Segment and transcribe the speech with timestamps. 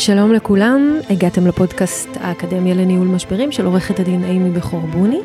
[0.00, 5.20] שלום לכולם, הגעתם לפודקאסט האקדמיה לניהול משברים של עורכת הדין אימי בחורבוני,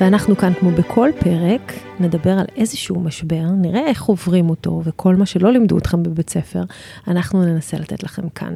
[0.00, 5.26] ואנחנו כאן כמו בכל פרק נדבר על איזשהו משבר, נראה איך עוברים אותו, וכל מה
[5.26, 6.62] שלא לימדו אתכם בבית ספר,
[7.08, 8.54] אנחנו ננסה לתת לכם כאן.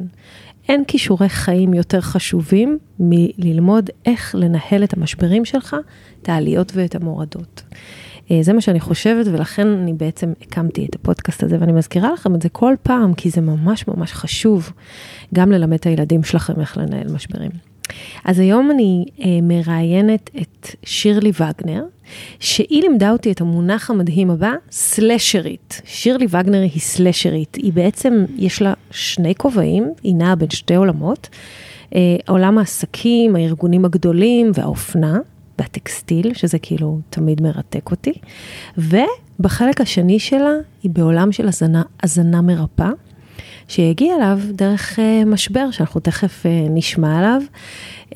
[0.69, 5.75] אין כישורי חיים יותר חשובים מללמוד איך לנהל את המשברים שלך,
[6.21, 7.63] את העליות ואת המורדות.
[8.31, 12.35] אה, זה מה שאני חושבת, ולכן אני בעצם הקמתי את הפודקאסט הזה, ואני מזכירה לכם
[12.35, 14.71] את זה כל פעם, כי זה ממש ממש חשוב
[15.33, 17.51] גם ללמד את הילדים שלכם איך לנהל משברים.
[18.25, 21.83] אז היום אני אה, מראיינת את שירלי וגנר,
[22.39, 25.81] שהיא לימדה אותי את המונח המדהים הבא, סלשרית.
[25.85, 31.29] שירלי וגנר היא סלשרית, היא בעצם, יש לה שני כובעים, היא נעה בין שתי עולמות,
[31.95, 35.19] אה, עולם העסקים, הארגונים הגדולים והאופנה.
[35.61, 38.13] והטקסטיל, שזה כאילו תמיד מרתק אותי.
[38.77, 40.51] ובחלק השני שלה,
[40.83, 42.91] היא בעולם של הזנה, הזנה מרפאה,
[43.67, 47.41] שהגיע אליו דרך uh, משבר, שאנחנו תכף uh, נשמע עליו.
[48.09, 48.15] Uh,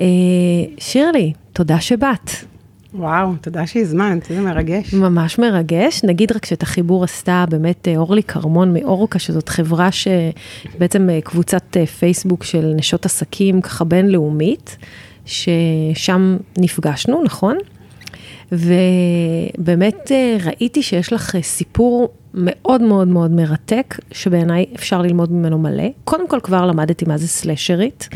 [0.77, 2.29] שירלי, תודה שבאת.
[2.93, 4.93] וואו, תודה שהזמנת, איזה מרגש.
[4.93, 6.03] ממש מרגש.
[6.03, 12.73] נגיד רק שאת החיבור עשתה באמת אורלי כרמון מאורקה, שזאת חברה שבעצם קבוצת פייסבוק של
[12.75, 14.77] נשות עסקים ככה בינלאומית,
[15.25, 17.57] ששם נפגשנו, נכון?
[18.51, 25.87] ובאמת אה, ראיתי שיש לך סיפור מאוד מאוד מאוד מרתק, שבעיניי אפשר ללמוד ממנו מלא.
[26.03, 28.09] קודם כל כבר למדתי מה זה סלשרית.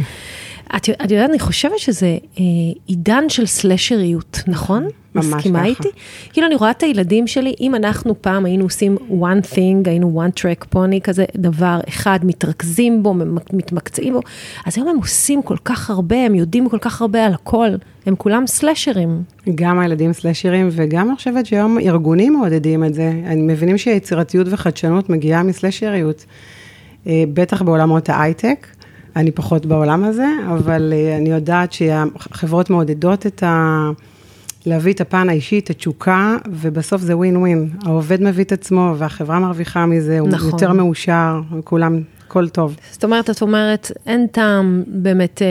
[0.76, 2.44] את, את יודעת, אני חושבת שזה אה,
[2.88, 4.88] עידן של סלשריות, נכון?
[5.16, 5.68] ממש מסכימה ככה.
[5.68, 5.90] איתי?
[6.34, 10.40] כאילו, אני רואה את הילדים שלי, אם אנחנו פעם היינו עושים one thing, היינו one
[10.40, 13.14] track pony, כזה דבר אחד, מתרכזים בו,
[13.54, 14.22] מתמקצעים בו,
[14.66, 17.70] אז היום הם עושים כל כך הרבה, הם יודעים כל כך הרבה על הכל,
[18.06, 19.24] הם כולם סלשרים.
[19.56, 23.12] גם הילדים סלשרים, וגם אני חושבת שהיום ארגונים מעודדים את זה.
[23.26, 26.26] הם מבינים שיצירתיות וחדשנות מגיעה מסלשריות.
[27.08, 28.68] אה, בטח בעולמות ההייטק,
[29.20, 33.90] אני פחות בעולם הזה, אבל אה, אני יודעת שהחברות מעודדות את ה...
[34.66, 37.70] להביא את הפן האישי, את התשוקה, ובסוף זה ווין ווין.
[37.86, 40.50] העובד מביא את עצמו, והחברה מרוויחה מזה, הוא נכון.
[40.50, 42.76] יותר מאושר, וכולם, הכל טוב.
[42.92, 45.48] זאת אומרת, את אומרת, אין טעם באמת אה,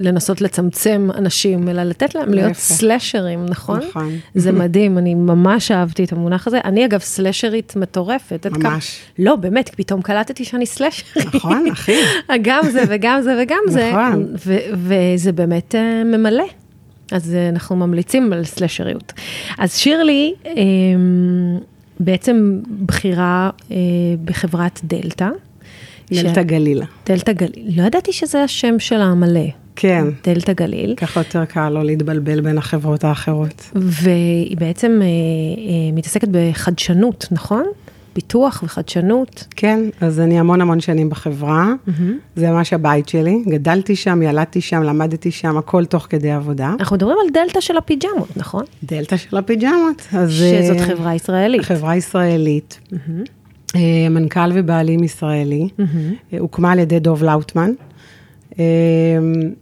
[0.00, 2.60] לנסות לצמצם אנשים, אלא לתת להם להיות להפך.
[2.60, 3.80] סלשרים, נכון?
[3.88, 4.12] נכון.
[4.34, 6.60] זה מדהים, אני ממש אהבתי את המונח הזה.
[6.64, 8.46] אני אגב סלשרית מטורפת.
[8.50, 9.00] ממש.
[9.18, 11.34] לא, באמת, פתאום קלטתי שאני סלשרית.
[11.34, 11.96] נכון, אחי.
[12.42, 13.92] גם זה וגם זה וגם זה.
[13.92, 14.26] נכון.
[14.72, 16.44] וזה באמת אה, ממלא.
[17.12, 19.12] אז אה, אנחנו ממליצים על סלשריות.
[19.58, 20.52] אז שירלי, אה,
[22.00, 23.76] בעצם בחירה אה,
[24.24, 25.28] בחברת דלתא.
[26.12, 26.86] דלתא גלילה.
[27.06, 27.70] דלתא גליל.
[27.76, 29.46] לא ידעתי שזה השם שלה המלא.
[29.76, 30.04] כן.
[30.24, 30.94] דלתא גליל.
[30.96, 33.70] ככה יותר קל לא להתבלבל בין החברות האחרות.
[33.74, 37.64] והיא בעצם אה, אה, מתעסקת בחדשנות, נכון?
[38.12, 39.46] פיתוח וחדשנות.
[39.56, 41.72] כן, אז אני המון המון שנים בחברה,
[42.36, 46.74] זה ממש הבית שלי, גדלתי שם, ילדתי שם, למדתי שם, הכל תוך כדי עבודה.
[46.80, 48.64] אנחנו מדברים על דלתא של הפיג'מות, נכון?
[48.82, 50.02] דלתא של הפיג'מות.
[50.12, 51.62] אז, שזאת אה, חברה ישראלית.
[51.62, 52.80] חברה ישראלית.
[52.92, 52.98] אה,
[54.10, 55.68] מנכ"ל ובעלים ישראלי,
[56.32, 57.70] אה, הוקמה על ידי דוב לאוטמן.
[58.58, 58.64] אה,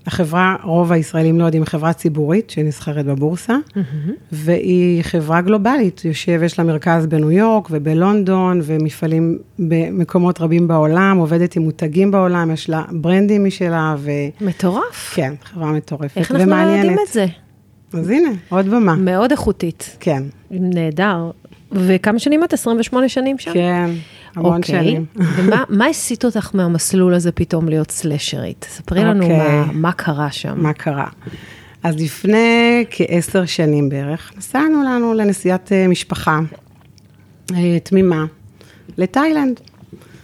[0.06, 3.56] החברה, רוב הישראלים לא יודעים, חברה ציבורית שנסחרת בבורסה,
[4.32, 11.56] והיא חברה גלובלית, יושב, יש לה מרכז בניו יורק ובלונדון, ומפעלים במקומות רבים בעולם, עובדת
[11.56, 15.18] עם מותגים בעולם, יש לה ברנדים משלה, וכן, מטורף.
[15.42, 16.84] חברה מטורפת איך אנחנו לא ומעניינת.
[16.84, 17.26] יודעים את זה?
[17.92, 18.94] אז הנה, עוד במה.
[18.94, 19.96] מאוד איכותית.
[20.00, 21.30] כן, נהדר.
[21.72, 22.52] וכמה שנים את?
[22.52, 23.52] 28 שנים שם?
[23.52, 23.90] כן,
[24.36, 24.74] המון אוקיי.
[24.74, 25.04] שנים.
[25.16, 28.66] ומה מה הסיט אותך מהמסלול הזה פתאום להיות סלשרית?
[28.70, 29.38] ספרי לנו אוקיי.
[29.38, 30.54] מה, מה קרה שם.
[30.56, 31.06] מה קרה?
[31.82, 36.40] אז לפני כעשר שנים בערך, נסענו לנו לנסיעת אה, משפחה
[37.54, 38.24] אה, תמימה
[38.96, 39.60] לתאילנד,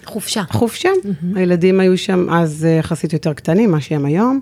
[0.05, 0.43] חופשה.
[0.51, 0.89] חופשה.
[1.35, 4.41] הילדים היו שם אז אה, יחסית יותר קטנים, מה שהם היום,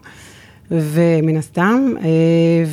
[0.70, 2.08] ומן הסתם, אה,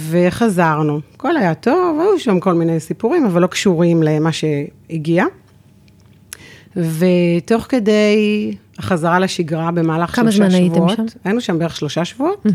[0.09, 0.99] וחזרנו.
[1.15, 5.25] הכל היה טוב, היו שם כל מיני סיפורים, אבל לא קשורים למה שהגיע.
[6.75, 11.19] ותוך כדי החזרה לשגרה במהלך כמה שלושה זמן שבועות, הייתם שם?
[11.23, 12.45] היינו שם בערך שלושה שבועות,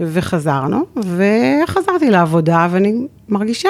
[0.00, 3.68] וחזרנו, וחזרתי לעבודה, ואני מרגישה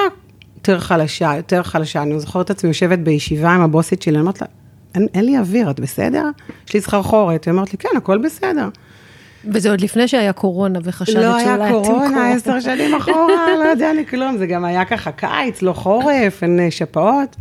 [0.57, 2.03] יותר חלשה, יותר חלשה.
[2.03, 4.47] אני זוכרת את עצמי יושבת בישיבה עם הבוסית שלי, אני אומרת לה,
[4.95, 6.25] אין, אין לי אוויר, את בסדר?
[6.69, 7.45] יש לי סחרחורת.
[7.45, 8.69] היא אומרת לי, כן, הכל בסדר.
[9.45, 13.65] וזה עוד לפני שהיה קורונה וחשבת לא שאולי היה אתם קורונה, עשר שנים אחורה, לא
[13.65, 17.37] יודע לי כלום, זה גם היה ככה קיץ, לא חורף, אין אה, שפעות.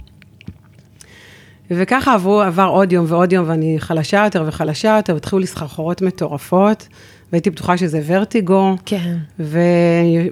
[1.71, 6.01] וככה עברו, עבר עוד יום ועוד יום, ואני חלשה יותר וחלשה יותר, והתחילו לי סחרחורות
[6.01, 6.87] מטורפות,
[7.31, 8.75] והייתי בטוחה שזה ורטיגו.
[8.85, 9.15] כן.
[9.39, 9.59] ו...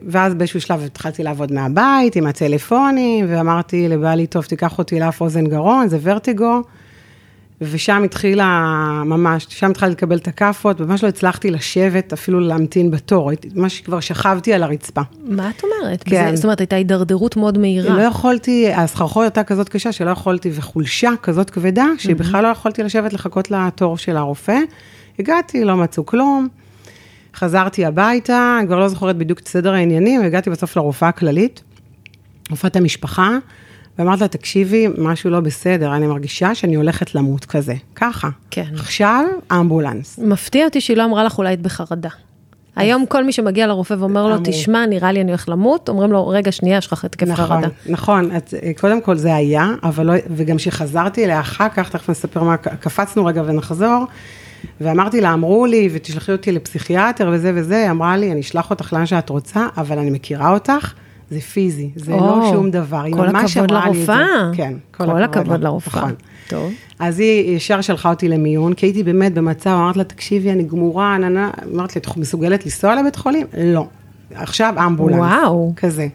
[0.07, 5.47] ואז באיזשהו שלב התחלתי לעבוד מהבית עם הטלפונים, ואמרתי לבעלי, טוב, תיקח אותי לאף אוזן
[5.47, 6.61] גרון, זה ורטיגו.
[7.71, 8.45] ושם התחילה
[9.05, 13.99] ממש, שם התחלתי לקבל את הכאפות, ממש לא הצלחתי לשבת, אפילו להמתין בתור, ממש כבר
[13.99, 15.01] שכבתי על הרצפה.
[15.23, 16.03] מה את אומרת?
[16.05, 16.29] כן.
[16.29, 17.97] זה, זאת אומרת, הייתה הידרדרות מאוד מהירה.
[17.97, 23.13] לא יכולתי, הסחרחורת הייתה כזאת קשה שלא יכולתי, וחולשה כזאת כבדה, שבכלל לא יכולתי לשבת
[23.13, 24.59] לחכות לתור של הרופא.
[25.19, 26.47] הגעתי, לא מצאו כלום.
[27.35, 31.63] חזרתי הביתה, אני כבר לא זוכרת בדיוק את סדר העניינים, והגעתי בסוף לרופאה הכללית,
[32.49, 33.37] רופאת המשפחה,
[33.99, 37.73] ואמרתי לה, תקשיבי, משהו לא בסדר, אני מרגישה שאני הולכת למות כזה.
[37.95, 38.29] ככה.
[38.51, 38.65] כן.
[38.77, 40.19] עכשיו, אמבולנס.
[40.19, 42.09] מפתיע אותי שהיא לא אמרה לך אולי את בחרדה.
[42.75, 44.35] היום כל מי שמגיע לרופא ואומר לו.
[44.43, 47.67] תשמע, נראה לי אני הולך למות, אומרים לו, רגע, שנייה, יש לך התקף נכון, חרדה.
[47.85, 52.43] נכון, את, קודם כל זה היה, אבל לא, וגם כשחזרתי אליה אחר כך, תכף נספר
[52.43, 54.05] מה, קפצנו רגע ונחזור,
[54.81, 58.93] ואמרתי לה, אמרו לי, ותשלחי אותי לפסיכיאטר וזה וזה, היא אמרה לי, אני אשלח אותך
[58.93, 60.93] לאן שאת רוצה, אבל אני מכירה אותך,
[61.29, 63.71] זה פיזי, זה או, לא שום דבר, כל הכבוד.
[63.71, 64.51] לרופאה.
[64.53, 66.01] כן, כל הכבוד לרופאה.
[66.01, 66.13] נכון.
[66.47, 66.71] טוב.
[66.99, 71.17] אז היא ישר שלחה אותי למיון, כי הייתי באמת במצב, אמרת לה, תקשיבי, אני גמורה,
[71.17, 73.47] ננה, אמרת לי, את מסוגלת לנסוע לבית חולים?
[73.57, 73.87] לא.
[74.33, 75.19] עכשיו אמבולנס.
[75.19, 75.73] וואו.
[75.75, 76.07] כזה.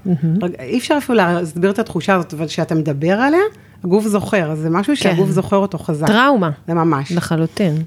[0.42, 3.40] רגע, אי אפשר אפילו להסביר את התחושה הזאת, אבל כשאתה מדבר עליה,
[3.84, 5.32] הגוף זוכר, זה משהו שהגוף כן.
[5.32, 6.06] זוכר אותו חזק.
[6.06, 7.12] טראומה, זה ממש.
[7.12, 7.82] לחלוטין.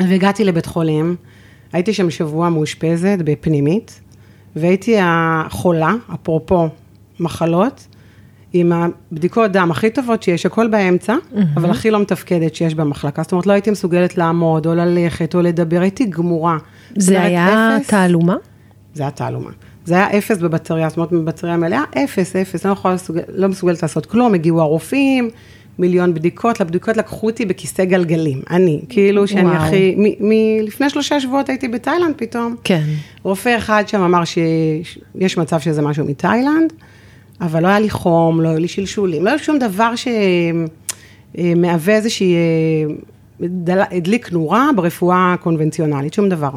[0.00, 1.16] והגעתי לבית חולים,
[1.72, 4.00] הייתי שם שבוע מאושפזת בפנימית,
[4.56, 6.68] והייתי החולה, אפרופו
[7.20, 7.86] מחלות,
[8.52, 11.14] עם הבדיקות דם הכי טובות שיש, הכל באמצע,
[11.56, 13.22] אבל הכי לא מתפקדת שיש במחלקה.
[13.22, 16.58] זאת אומרת, לא הייתי מסוגלת לעמוד, או ללכת, או לדבר, הייתי גמורה.
[16.96, 18.36] זה היה אפס- תעלומה?
[18.94, 19.50] זה היה תעלומה.
[19.84, 22.94] זה היה אפס בבטריה, זאת אומרת, בבטריה מלאה, אפס, אפס, לא, יכולה
[23.34, 25.30] לא מסוגלת לעשות כלום, הגיעו הרופאים,
[25.78, 29.54] מיליון בדיקות, לבדיקות לקחו אותי בכיסא גלגלים, אני, כאילו שאני וואו.
[29.56, 32.56] הכי, מלפני שלושה שבועות הייתי בתאילנד פתאום.
[32.64, 32.82] כן.
[33.22, 36.72] רופא אחד שם אמר שיש מצב שזה משהו מתאילנד,
[37.40, 39.92] אבל לא היה לי חום, לא היו לי שלשולים, לא היה שום דבר
[41.34, 42.38] שמהווה איזושהי, אה,
[43.40, 46.50] דל- הדליק נורה ברפואה הקונבנציונלית, שום דבר.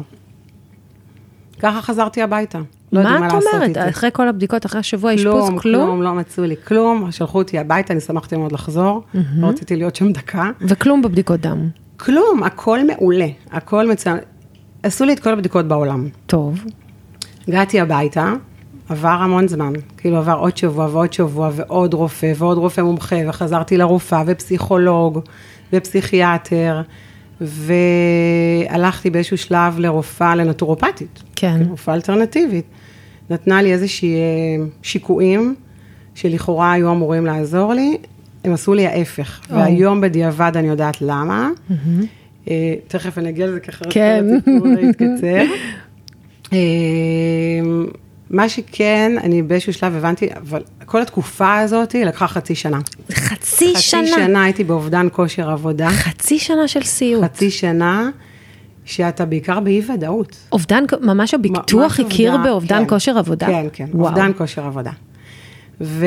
[1.58, 2.58] ככה חזרתי הביתה.
[2.92, 3.68] לא יודעים מה מה את לעשות אומרת?
[3.68, 3.88] איתי.
[3.88, 7.92] אחרי כל הבדיקות, אחרי השבוע אשפוז, כלום, כלום, לא מצאו לי כלום, שלחו אותי הביתה,
[7.92, 9.02] אני שמחתי מאוד לחזור,
[9.36, 10.50] לא רציתי להיות שם דקה.
[10.60, 11.68] וכלום בבדיקות דם.
[11.96, 14.18] כלום, הכל מעולה, הכל מצוין.
[14.82, 16.08] עשו לי את כל הבדיקות בעולם.
[16.26, 16.64] טוב.
[17.48, 18.32] הגעתי הביתה,
[18.88, 23.76] עבר המון זמן, כאילו עבר עוד שבוע ועוד שבוע ועוד רופא ועוד רופא מומחה, וחזרתי
[23.76, 25.20] לרופאה ופסיכולוג
[25.72, 26.82] ופסיכיאטר,
[27.40, 31.60] והלכתי באיזשהו שלב לרופאה, לנטורופטית, כן.
[31.70, 32.64] רופאה אלטרנטיבית.
[33.30, 35.54] נתנה לי איזושהי אה, שיקויים,
[36.14, 37.96] שלכאורה היו אמורים לעזור לי,
[38.44, 39.56] הם עשו לי ההפך, או.
[39.56, 41.50] והיום בדיעבד אני יודעת למה.
[42.50, 44.24] אה, תכף אני אגיע לזה ככה, כן.
[44.80, 45.44] יתקצר.
[46.52, 46.58] אה,
[48.30, 52.78] מה שכן, אני באיזשהו שלב הבנתי, אבל כל התקופה הזאת לקחה חצי שנה.
[53.12, 54.02] חצי שנה.
[54.02, 57.24] חצי שנה הייתי באובדן כושר עבודה, חצי שנה של סיוט.
[57.24, 58.10] חצי שנה
[58.86, 60.36] שאתה בעיקר באי ודאות.
[60.52, 62.88] אובדן, ממש הביטוח ממש הכיר אובדן, באובדן כן.
[62.88, 63.46] כושר עבודה?
[63.46, 64.08] כן, כן, וואו.
[64.08, 64.90] אובדן כושר עבודה.
[65.80, 66.06] ו...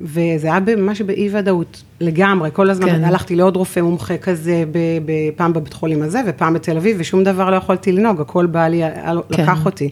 [0.00, 2.96] וזה היה ממש באי ודאות לגמרי, כל הזמן כן.
[2.96, 3.04] כן.
[3.04, 4.78] הלכתי לעוד רופא מומחה כזה, ב...
[5.06, 5.12] ב...
[5.36, 9.42] פעם בבית חולים הזה ופעם בתל אביב, ושום דבר לא יכולתי לנהוג, הכל בעלי כן.
[9.42, 9.90] לקח אותי.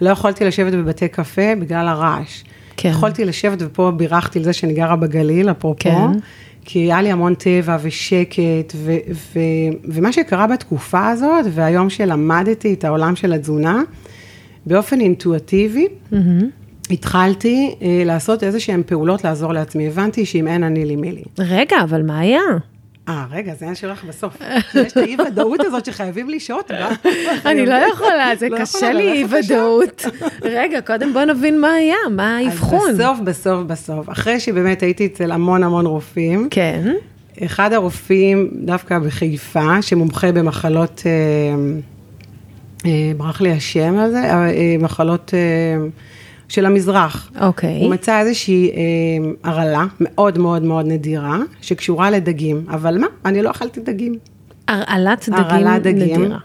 [0.00, 2.42] לא יכולתי לשבת בבתי קפה בגלל הרעש.
[2.76, 2.88] כן.
[2.88, 6.10] יכולתי לשבת, ופה בירכתי על זה שאני גרה בגליל, אפרופו, כן.
[6.68, 9.38] כי היה לי המון טבע ושקט, ו, ו,
[9.84, 13.82] ומה שקרה בתקופה הזאת, והיום שלמדתי את העולם של התזונה,
[14.66, 15.86] באופן אינטואטיבי,
[16.90, 19.86] התחלתי אה, לעשות איזה שהן פעולות לעזור לעצמי.
[19.86, 21.22] הבנתי שאם אין אני לי מי לי.
[21.38, 22.40] רגע, אבל מה היה?
[23.08, 24.36] אה, רגע, זה העניין שלך בסוף.
[24.74, 26.70] יש את האי-ודאות הזאת שחייבים לשהות.
[26.80, 26.92] גם.
[27.50, 29.54] אני לא יכולה, זה לא קשה לי אי ללכת לשם.
[29.54, 30.04] ודאות.
[30.42, 32.90] רגע, קודם בוא נבין מה היה, מה האבחון.
[32.90, 36.94] אז בסוף, בסוף, בסוף, אחרי שבאמת הייתי אצל המון המון רופאים, כן.
[37.44, 41.10] אחד הרופאים דווקא בחיפה, שמומחה במחלות, אה,
[42.86, 45.34] אה, ברח לי השם הזה, אה, אה, מחלות
[46.48, 47.30] של המזרח.
[47.40, 47.80] אוקיי.
[47.80, 53.50] הוא מצא איזושהי אה, הרעלה מאוד מאוד מאוד נדירה, שקשורה לדגים, אבל מה, אני לא
[53.50, 54.14] אכלתי דגים.
[54.68, 56.22] הרעלת הרעלת דגים דגים.
[56.22, 56.38] נדירה.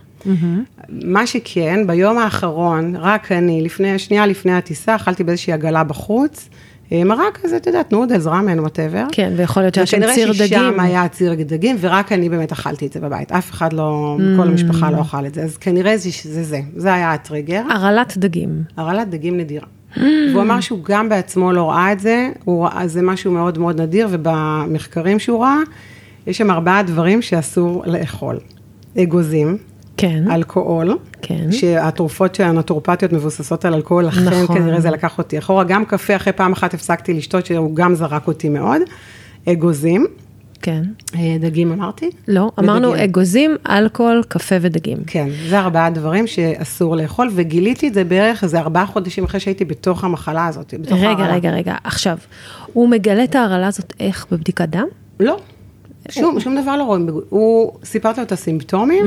[0.89, 6.50] מה שכן, ביום האחרון, רק אני, לפני, שנייה לפני הטיסה, אכלתי באיזושהי עגלה בחוץ,
[6.91, 9.05] אה, מרק כזה, את יודעת, נודלס, ראמן, whatever.
[9.12, 10.46] כן, ויכול להיות שהיה שם ציר דגים.
[10.46, 13.31] וכנראה ששם היה ציר דגים, ורק אני באמת אכלתי את זה בבית.
[13.31, 15.43] אף אחד לא, כל המשפחה לא אכל את זה.
[15.43, 17.63] אז כנראה זה זה, זה, זה היה הטריגר.
[17.70, 18.63] הרעלת דגים.
[18.77, 19.67] הרעלת דגים נדירה.
[19.98, 23.81] והוא אמר שהוא גם בעצמו לא ראה את זה, הוא ראה, זה משהו מאוד מאוד
[23.81, 25.57] נדיר, ובמחקרים שהוא ראה,
[26.27, 28.39] יש שם ארבעה דברים שאסור לאכול.
[28.98, 29.57] אגוזים,
[29.98, 31.51] כן, אלכוהול, כן.
[31.51, 34.57] שהתרופות הנטורפטיות מבוססות על אלכוהול, לכן נכון.
[34.57, 35.63] כנראה זה לקח אותי אחורה.
[35.63, 38.81] גם קפה, אחרי פעם אחת הפסקתי לשתות, שהוא גם זרק אותי מאוד.
[39.50, 40.07] אגוזים,
[40.61, 40.83] כן.
[41.15, 42.09] אה, דגים אמרתי?
[42.27, 43.03] לא, אמרנו ודגים.
[43.03, 44.97] אגוזים, אלכוהול, קפה ודגים.
[45.07, 49.65] כן, זה ארבעה דברים שאסור לאכול, וגיליתי את זה בערך איזה ארבעה חודשים אחרי שהייתי
[49.65, 51.33] בתוך המחלה הזאת, בתוך רגע, ההרעלה.
[51.35, 52.17] רגע, רגע, עכשיו,
[52.73, 54.27] הוא מגלה את ההרעלה הזאת איך?
[54.31, 54.87] בבדיקת דם?
[55.19, 55.39] לא,
[56.09, 57.09] שום, שום דבר לא רואים.
[57.29, 59.05] הוא, סיפרתי לו את הסימפטומים,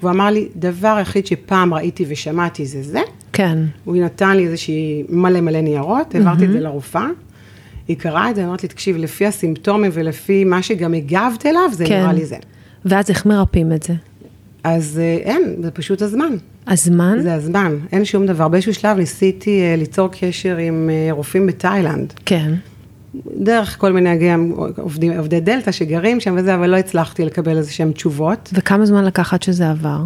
[0.00, 3.00] והוא אמר לי, דבר היחיד שפעם ראיתי ושמעתי זה זה.
[3.32, 3.58] כן.
[3.84, 7.06] הוא נתן לי איזושהי מלא מלא ניירות, העברתי את זה לרופאה.
[7.88, 11.86] היא קראה את זה, אמרת לי, תקשיב, לפי הסימפטומים ולפי מה שגם הגבת אליו, זה
[11.86, 12.00] כן.
[12.00, 12.36] נראה לי זה.
[12.84, 13.94] ואז איך מרפאים את זה?
[14.64, 16.36] אז אה, אין, זה פשוט הזמן.
[16.66, 17.18] הזמן?
[17.22, 18.48] זה הזמן, אין שום דבר.
[18.48, 22.12] באיזשהו שלב ניסיתי אה, ליצור קשר עם אה, רופאים בתאילנד.
[22.26, 22.54] כן.
[23.36, 27.72] דרך כל מיני גם עובדים, עובדי דלתא שגרים שם וזה, אבל לא הצלחתי לקבל איזה
[27.72, 28.50] שהם תשובות.
[28.52, 29.98] וכמה זמן לקח עד שזה עבר?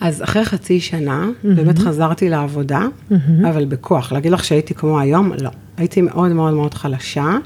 [0.00, 2.86] אז אחרי חצי שנה, באמת חזרתי לעבודה,
[3.48, 4.12] אבל בכוח.
[4.12, 5.32] להגיד לך שהייתי כמו היום?
[5.40, 5.50] לא.
[5.76, 7.36] הייתי מאוד מאוד מאוד חלשה,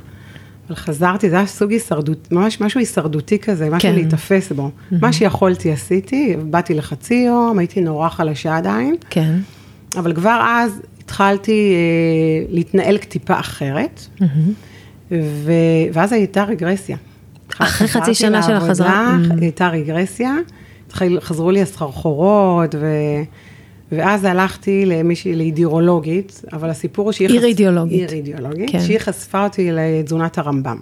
[0.68, 3.94] אבל חזרתי, זה היה סוג הישרדות, ממש משהו הישרדותי כזה, משהו כן.
[3.94, 4.70] להיתפס בו.
[4.92, 9.34] מה שיכולתי עשיתי, באתי לחצי יום, הייתי נורא חלשה עדיין, כן.
[9.96, 14.06] אבל כבר אז התחלתי אה, להתנהל טיפה אחרת,
[15.10, 15.52] ו...
[15.92, 16.96] ואז הייתה רגרסיה.
[17.58, 19.16] אחרי חצי שנה של החזרה?
[19.40, 20.34] הייתה רגרסיה,
[20.86, 22.86] התחיל- חזרו לי הסחרחורות, ו...
[23.92, 27.28] ואז הלכתי למישהי, לאידיאולוגית, אבל הסיפור הוא שהיא...
[27.28, 28.10] חש- אירידיאולוגית.
[28.12, 28.80] אירידיאולוגית, כן.
[28.80, 30.76] שהיא חשפה אותי לתזונת הרמב"ם.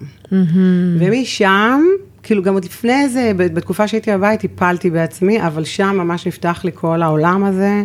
[0.99, 1.81] ומשם,
[2.23, 6.71] כאילו גם עוד לפני זה, בתקופה שהייתי בבית, טיפלתי בעצמי, אבל שם ממש נפתח לי
[6.75, 7.83] כל העולם הזה,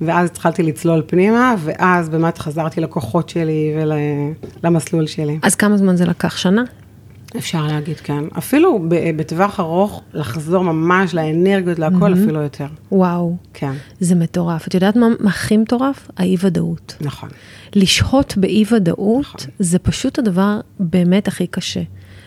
[0.00, 3.74] ואז התחלתי לצלול פנימה, ואז באמת חזרתי לכוחות שלי
[4.62, 5.38] ולמסלול שלי.
[5.42, 6.36] אז כמה זמן זה לקח?
[6.36, 6.62] שנה?
[7.36, 8.24] אפשר להגיד, כן.
[8.38, 8.80] אפילו
[9.16, 12.66] בטווח ארוך, לחזור ממש לאנרגיות, להכל, אפילו יותר.
[12.92, 14.66] וואו, כן, זה מטורף.
[14.68, 16.10] את יודעת מה הכי מטורף?
[16.16, 16.96] האי-ודאות.
[17.00, 17.28] נכון.
[17.74, 21.82] לשהות באי-ודאות זה פשוט הדבר באמת הכי קשה.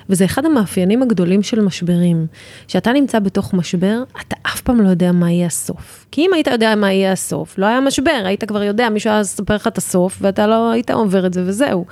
[0.09, 2.27] וזה אחד המאפיינים הגדולים של משברים.
[2.67, 6.05] כשאתה נמצא בתוך משבר, אתה אף פעם לא יודע מה יהיה הסוף.
[6.11, 9.19] כי אם היית יודע מה יהיה הסוף, לא היה משבר, היית כבר יודע, מישהו היה
[9.19, 11.85] לספר לך את הסוף, ואתה לא היית עובר את זה וזהו.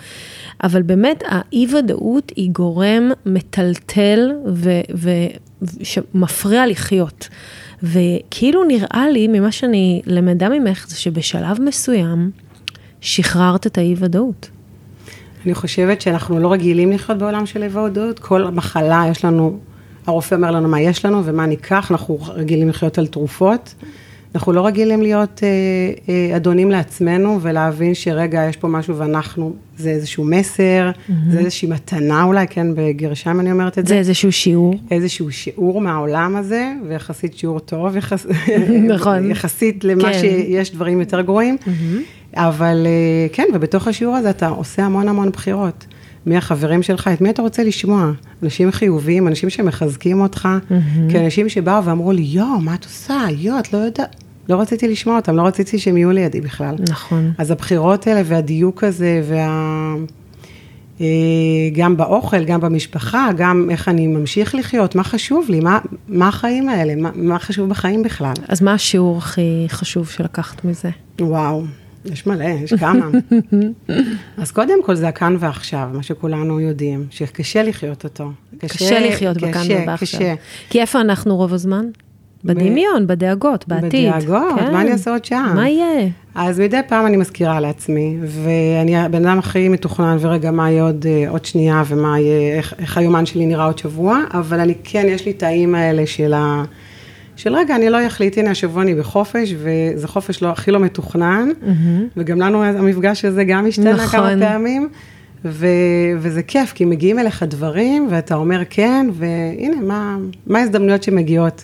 [0.63, 4.81] אבל באמת, האי-ודאות היא גורם מטלטל ו-
[6.65, 7.29] לחיות.
[7.84, 12.31] וכאילו נראה לי, ממה שאני למדה ממך, זה שבשלב מסוים,
[13.01, 14.50] שחררת את האי-ודאות.
[15.45, 19.59] אני חושבת שאנחנו לא רגילים לחיות בעולם של אי-ודאות, כל מחלה יש לנו,
[20.07, 23.75] הרופא אומר לנו מה יש לנו ומה ניקח, אנחנו רגילים לחיות על תרופות.
[24.35, 25.49] אנחנו לא רגילים להיות אה,
[26.09, 31.11] אה, אדונים לעצמנו ולהבין שרגע, יש פה משהו ואנחנו, זה איזשהו מסר, mm-hmm.
[31.31, 33.93] זה איזושהי מתנה אולי, כן, בגרשיים אני אומרת את זה.
[33.93, 34.75] זה איזשהו שיעור.
[34.91, 38.25] איזשהו שיעור מהעולם הזה, ויחסית שיעור טוב, יחס...
[38.95, 39.31] נכון.
[39.31, 40.19] יחסית למה כן.
[40.19, 41.57] שיש דברים יותר גרועים.
[42.35, 45.85] אבל אה, כן, ובתוך השיעור הזה אתה עושה המון המון בחירות.
[46.25, 48.11] מי החברים שלך, את מי אתה רוצה לשמוע?
[48.43, 50.47] אנשים חיוביים, אנשים שמחזקים אותך,
[51.09, 53.19] כי אנשים שבאו ואמרו לי, יואו, מה את עושה?
[53.37, 54.15] יואו, את לא יודעת.
[54.49, 56.75] לא רציתי לשמוע אותם, לא רציתי שהם יהיו לידי בכלל.
[56.89, 57.31] נכון.
[57.37, 59.95] אז הבחירות האלה והדיוק הזה, וה...
[61.01, 61.05] אה,
[61.73, 66.69] גם באוכל, גם במשפחה, גם איך אני ממשיך לחיות, מה חשוב לי, מה, מה החיים
[66.69, 68.33] האלה, מה, מה חשוב בחיים בכלל.
[68.47, 70.89] אז מה השיעור הכי חשוב שלקחת מזה?
[71.21, 71.63] וואו,
[72.12, 73.09] יש מלא, יש כמה.
[74.41, 78.31] אז קודם כל זה הכאן ועכשיו, מה שכולנו יודעים, שקשה לחיות אותו.
[78.57, 80.19] קשה לחיות בכאן קשה, ובעכשיו.
[80.19, 80.33] קשה.
[80.69, 81.85] כי איפה אנחנו רוב הזמן?
[82.45, 84.13] בדמיון, בדאגות, בעתיד.
[84.13, 84.74] בדאגות, כן.
[84.74, 85.53] מה אני אעשה עוד שעה?
[85.55, 86.09] מה יהיה?
[86.35, 91.05] אז מדי פעם אני מזכירה לעצמי, ואני הבן אדם הכי מתוכנן, ורגע, מה יהיה עוד,
[91.09, 95.05] אה, עוד שנייה, ומה יהיה, איך, איך היומן שלי נראה עוד שבוע, אבל אני כן,
[95.09, 96.63] יש לי את האיים האלה של ה...
[97.35, 101.49] של רגע, אני לא אחליט, הנה השבוע אני בחופש, וזה חופש לא, הכי לא מתוכנן,
[102.17, 104.07] וגם לנו המפגש הזה גם השתנה נכון.
[104.07, 104.89] כמה פעמים,
[105.45, 105.67] ו,
[106.19, 111.63] וזה כיף, כי מגיעים אליך דברים, ואתה אומר כן, והנה, מה, מה ההזדמנויות שמגיעות.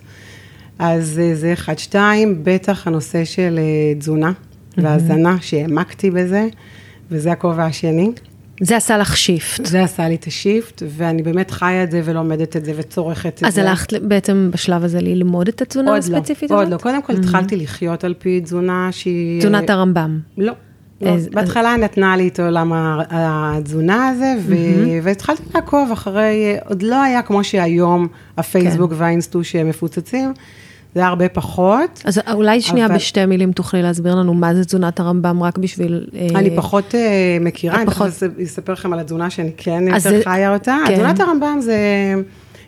[0.79, 4.31] אז אה, זה אחד, שתיים, בטח הנושא של אה, תזונה
[4.77, 6.47] והזנה, שהעמקתי בזה,
[7.11, 8.11] וזה הכובע השני.
[8.61, 9.65] זה עשה לך שיפט.
[9.65, 13.37] זה עשה לי את השיפט, ואני באמת חיה את זה ולומדת את זה וצורכת את
[13.37, 13.47] זה.
[13.47, 16.65] אז הלכת בעצם בשלב הזה ללמוד את התזונה עוד הספציפית לא, הזאת?
[16.67, 16.77] עוד לא.
[16.83, 19.39] קודם כל התחלתי לחיות על פי תזונה שהיא...
[19.39, 20.19] תזונת הרמב"ם.
[20.37, 20.53] לא.
[21.05, 22.71] אז- בהתחלה נתנה לי את עולם
[23.11, 30.33] התזונה הזה, ו- והתחלתי לעקוב אחרי, עוד לא היה כמו שהיום הפייסבוק והאינסטו שהם מפוצצים,
[30.95, 32.01] זה היה הרבה פחות.
[32.05, 36.07] אז אולי שנייה אבל- בשתי מילים תוכלי להסביר לנו מה זה תזונת הרמב"ם, רק בשביל...
[36.15, 37.01] אה, אני פחות אה,
[37.41, 40.77] מכירה, אני פחות- תכף אספר לכם על התזונה שאני כן יותר זה- חיה אותה.
[40.87, 40.93] כן.
[40.95, 41.75] תזונת הרמב"ם זה,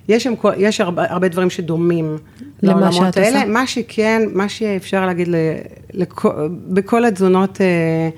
[0.08, 2.18] יש, שם, כל- יש הרבה, הרבה דברים שדומים
[2.62, 3.38] לעולמות האלה.
[3.40, 3.46] עושה?
[3.52, 5.36] מה שכן, מה שאפשר להגיד, ל,
[5.94, 6.26] לכ,
[6.68, 8.10] בכל התזונות, אה,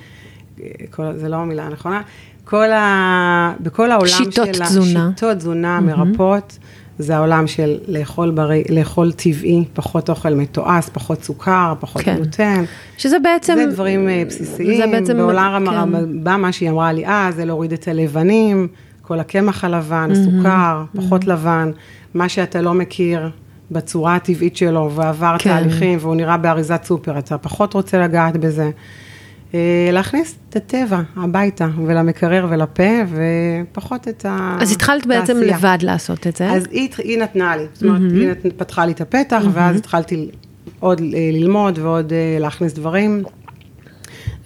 [0.90, 2.02] כל, זה לא המילה הנכונה,
[2.44, 5.10] כל ה, בכל העולם שיטות של ה- תזונה.
[5.16, 6.58] שיטות תזונה מרפאות.
[7.00, 12.16] זה העולם של לאכול בריא, לאכול טבעי, פחות אוכל מתועש, פחות סוכר, פחות כן.
[12.16, 12.64] גלוטן.
[12.98, 13.56] שזה בעצם...
[13.56, 14.78] זה דברים אה, בסיסיים.
[14.78, 15.18] זה בעצם...
[15.18, 15.74] בעולם כן.
[15.74, 18.68] הרמב"ם, מה שהיא אמרה לי אז, זה להוריד את הלבנים,
[19.02, 21.72] כל הקמח הלבן, הסוכר, פחות לבן,
[22.14, 23.30] מה שאתה לא מכיר
[23.72, 25.50] בצורה הטבעית שלו, ועבר כן.
[25.50, 28.70] תהליכים, והוא נראה באריזת סופר, אתה פחות רוצה לגעת בזה.
[29.56, 32.84] אה, להכניס את הטבע הביתה, ולמקרר ולפה,
[33.72, 34.58] ופחות את ה...
[34.62, 35.38] אז התחלת בעצם.
[35.38, 36.52] לבד לעשות את זה.
[36.52, 40.30] אז היא, היא נתנה לי, זאת אומרת, היא נת- פתחה לי את הפתח, ואז התחלתי
[40.80, 43.24] עוד אה, ללמוד ועוד אה, להכניס דברים.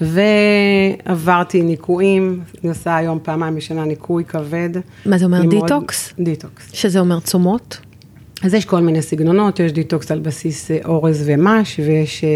[0.02, 4.70] ועברתי ניקויים, אני עושה היום פעמיים בשנה ניקוי כבד.
[5.06, 6.14] מה זה אומר, דיטוקס?
[6.20, 6.70] דיטוקס.
[6.74, 7.80] שזה אומר צומות?
[8.44, 12.30] אז יש כל מיני סגנונות, יש דיטוקס על בסיס אורז ומש, ויש אה,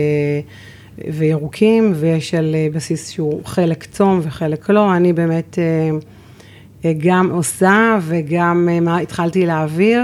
[1.13, 4.95] וירוקים, ויש על אה, בסיס שהוא חלק צום וחלק לא.
[4.95, 5.89] אני באמת אה,
[6.85, 10.03] אה, גם עושה וגם מה- התחלתי להעביר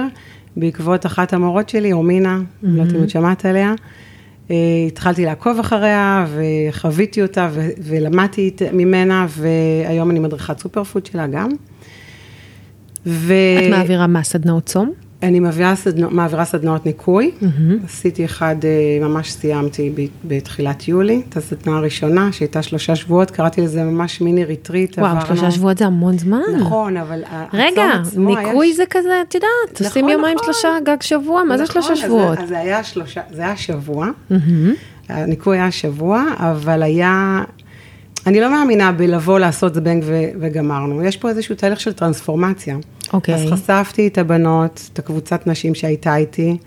[0.57, 3.73] בעקבות אחת המורות שלי, אומינה, לא יודעת אם את שמעת עליה.
[4.87, 11.49] התחלתי לעקוב אחריה וחוויתי אותה ו- ולמדתי ממנה, והיום אני מדריכת סופר פוד שלה גם.
[13.05, 13.33] ו...
[13.65, 14.91] את מעבירה מה, סדנאות צום?
[15.23, 17.31] אני מעבירה, סדנא, מעבירה סדנאות ניקוי.
[17.41, 17.85] Mm-hmm.
[17.85, 23.61] עשיתי אחד, אה, ממש סיימתי ב- בתחילת יולי, את הסדנה הראשונה, שהייתה שלושה שבועות, קראתי
[23.61, 24.97] לזה ממש מיני ריטריט.
[24.99, 26.41] וואו, עברנו- שלושה שבועות זה המון זמן.
[26.59, 27.21] נכון, אבל
[27.53, 29.49] רגע, היה ניקוי ש- זה כזה, את יודעת,
[29.87, 30.53] עושים נכון, יומיים נכון.
[30.53, 32.37] שלושה, גג שבוע, מה זה נכון, שלושה אז זה- שבועות?
[32.39, 34.07] אז זה היה שלושה, זה היה שבוע.
[35.09, 37.43] הניקוי היה שבוע, אבל היה...
[38.29, 40.03] אני לא מאמינה בלבוא לעשות זבנג
[40.39, 41.03] וגמרנו.
[41.03, 42.77] יש פה איזשהו תהליך של טרנספורמציה.
[43.13, 43.35] אוקיי.
[43.35, 46.57] אז חשפתי את הבנות, את הקבוצת נשים שהייתה איתי,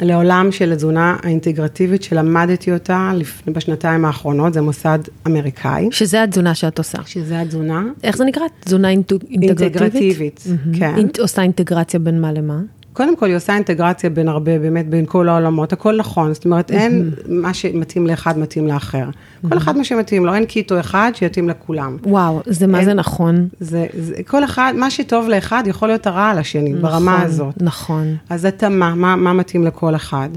[0.00, 6.78] לעולם של התזונה האינטגרטיבית שלמדתי אותה לפני, בשנתיים האחרונות, זה מוסד אמריקאי, שזה התזונה שאת
[6.78, 6.98] עושה.
[7.06, 8.42] שזה התזונה איך זה נקרא?
[8.60, 9.60] תזונה אינטגרטיבית?
[9.60, 10.44] אינטגרטיבית,
[10.78, 10.94] כן.
[10.96, 12.58] אינט- עושה אינטגרציה בין מה למה?
[12.98, 16.34] קודם כל, היא עושה אינטגרציה בין הרבה, באמת, בין כל העולמות, הכל נכון.
[16.34, 19.04] זאת אומרת, אין מה שמתאים לאחד מתאים לאחר.
[19.48, 21.96] כל אחד מה שמתאים לו, אין קיטו אחד שיתאים לכולם.
[22.04, 23.48] וואו, זה מה זה נכון.
[23.60, 27.62] זה, זה, כל אחד, מה שטוב לאחד יכול להיות הרע לשני, ברמה נכון, הזאת.
[27.62, 28.16] נכון.
[28.30, 30.28] אז התאמה, מה, מה מתאים לכל אחד.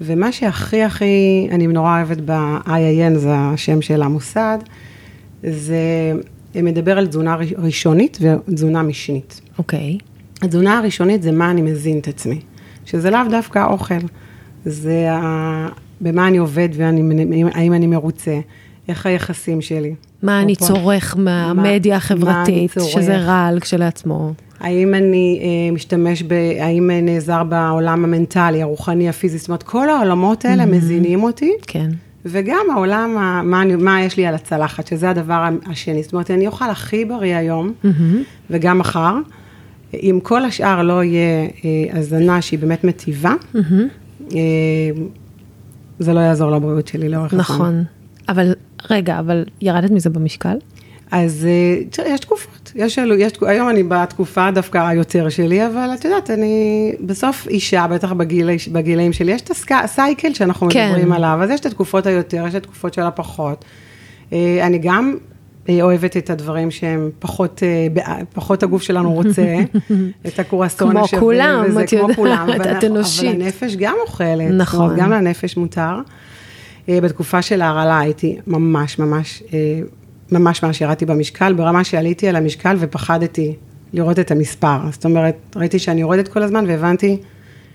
[0.00, 4.58] ומה שהכי הכי, אני נורא אוהבת ב-IIN, זה השם של המוסד,
[5.42, 6.12] זה
[6.54, 9.40] מדבר על תזונה ראשונית ותזונה משנית.
[9.58, 9.98] אוקיי.
[10.42, 12.40] התזונה הראשונית זה מה אני מזין את עצמי,
[12.84, 13.94] שזה לאו דווקא האוכל,
[14.64, 15.68] זה ה...
[16.00, 18.40] במה אני עובד והאם אני מרוצה,
[18.88, 19.94] איך היחסים שלי.
[20.22, 22.88] מה אני אפרופו- צורך מהמדיה מה החברתית, צורך?
[22.90, 24.32] שזה רעל כשלעצמו.
[24.60, 26.32] האם אני אה, משתמש ב...
[26.60, 31.88] האם נעזר בעולם המנטלי, הרוחני, הפיזי, זאת אומרת, כל העולמות האלה מזינים אותי, כן.
[32.24, 36.02] וגם העולם, ה- מה, אני, מה יש לי על הצלחת, שזה הדבר השני.
[36.02, 37.72] זאת אומרת, אני אוכל הכי בריא היום,
[38.50, 39.14] וגם מחר.
[39.94, 43.34] אם כל השאר לא יהיה אה, הזנה שהיא באמת מטיבה,
[44.34, 44.40] אה,
[45.98, 47.40] זה לא יעזור לבריאות שלי לאורך הזמן.
[47.40, 47.84] נכון.
[48.28, 48.54] אבל,
[48.90, 50.56] רגע, אבל ירדת מזה במשקל?
[51.10, 51.46] אז
[52.00, 56.30] אה, יש תקופות, יש, אלו, יש, היום אני בתקופה דווקא היותר שלי, אבל את יודעת,
[56.30, 59.50] אני בסוף אישה, בטח בגיל, בגילאים שלי, יש את
[59.84, 60.88] הסייקל שאנחנו כן.
[60.88, 63.64] מדברים עליו, אז יש את התקופות היותר, יש את התקופות של הפחות.
[64.32, 65.16] אני גם
[65.82, 69.56] אוהבת את הדברים שהם פחות, אה, פחות הגוף שלנו רוצה,
[70.26, 73.34] את הקורסון כמו השווה, כולם, וזה את כמו יודעת, כולם, את אנושית.
[73.34, 74.80] אבל הנפש גם אוכלת, נכון.
[74.80, 75.94] אומרת, גם לנפש מותר.
[76.88, 79.80] אה, בתקופה של ההרעלה הייתי ממש ממש, אה,
[80.32, 83.54] ממש ממש ירדתי במשקל, ברמה שעליתי על המשקל ופחדתי
[83.92, 84.78] לראות את המספר.
[84.90, 87.16] זאת אומרת, ראיתי שאני יורדת כל הזמן והבנתי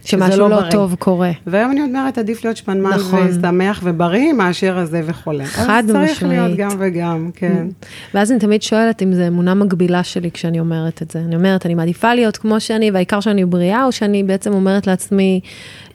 [0.05, 0.71] שמשהו לא לא בריא.
[0.71, 1.31] טוב קורה.
[1.47, 3.27] והיום אני אומרת, עדיף להיות שמנמן נכון.
[3.29, 5.45] ושמח ובריא מאשר הזה וחולה.
[5.45, 6.39] חד אז צריך משמעית.
[6.39, 7.67] להיות גם וגם, כן.
[8.13, 11.19] ואז אני תמיד שואלת אם זו אמונה מגבילה שלי כשאני אומרת את זה.
[11.19, 15.39] אני אומרת, אני מעדיפה להיות כמו שאני, והעיקר שאני בריאה, או שאני בעצם אומרת לעצמי,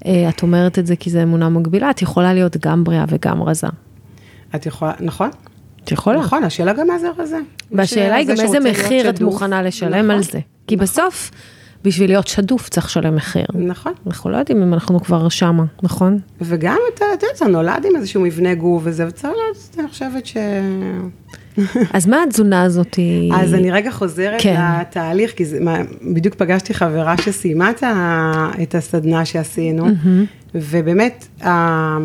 [0.07, 3.43] אה, את אומרת את זה כי זו אמונה מגבילה, את יכולה להיות גם בריאה וגם
[3.43, 3.67] רזה.
[4.55, 5.31] את יכולה, נכון?
[5.85, 6.19] את יכולה.
[6.21, 7.39] נכון, השאלה גם מה זה רזה.
[7.73, 9.21] והשאלה היא גם איזה מחיר את.
[9.21, 10.11] מוכנה לשלם נכון.
[10.11, 10.41] על זה.
[10.67, 11.31] כי בסוף,
[11.85, 13.47] בשביל להיות שדוף צריך לשלם מחיר.
[13.55, 13.93] נכון.
[14.07, 16.19] אנחנו לא יודעים אם אנחנו כבר שמה, נכון?
[16.41, 20.27] וגם אתה, אתה יודע, אתה נולד עם איזשהו מבנה גוף וזה, וצריך להיות, אני חושבת
[20.27, 20.37] ש...
[21.95, 23.33] אז מה התזונה הזאת היא...
[23.35, 24.61] אז אני רגע חוזרת כן.
[24.81, 25.77] לתהליך, כי זה, מה,
[26.15, 27.71] בדיוק פגשתי חברה שסיימה
[28.63, 29.87] את הסדנה שעשינו,
[30.55, 31.99] ובאמת, ה-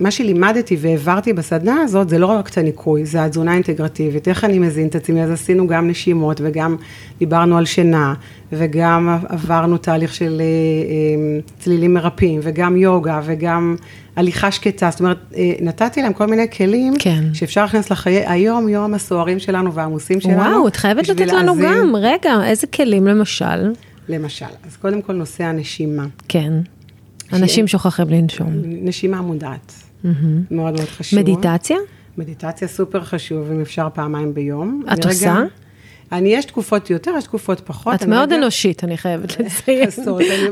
[0.00, 4.58] מה שלימדתי והעברתי בסדנה הזאת, זה לא רק את הניקוי, זה התזונה האינטגרטיבית, איך אני
[4.58, 6.76] מזין את עצמי, אז עשינו גם נשימות, וגם
[7.18, 8.14] דיברנו על שינה,
[8.52, 13.76] וגם עברנו תהליך של אה, אה, צלילים מרפאים, וגם יוגה, וגם
[14.16, 17.24] הליכה שקטה, זאת אומרת, אה, נתתי להם כל מיני כלים, כן.
[17.32, 20.36] שאפשר להכניס לחיי היום-יום הסוערים שלנו והעמוסים שלנו.
[20.36, 21.78] וואו, את חייבת לתת לנו להאזין.
[21.78, 23.72] גם, רגע, איזה כלים למשל?
[24.08, 26.06] למשל, אז קודם כל נושא הנשימה.
[26.28, 26.52] כן.
[27.32, 28.46] אנשים שוכחים לנשום.
[28.64, 29.72] נשימה מודעת,
[30.04, 30.14] מאוד
[30.50, 31.18] מאוד חשוב.
[31.18, 31.76] מדיטציה?
[32.18, 34.82] מדיטציה סופר חשוב, אם אפשר פעמיים ביום.
[34.84, 35.42] את אני רגע- עושה?
[36.12, 37.94] אני, יש תקופות יותר, יש תקופות פחות.
[37.94, 39.88] את מאוד רגע- אנושית, אני חייבת לציין.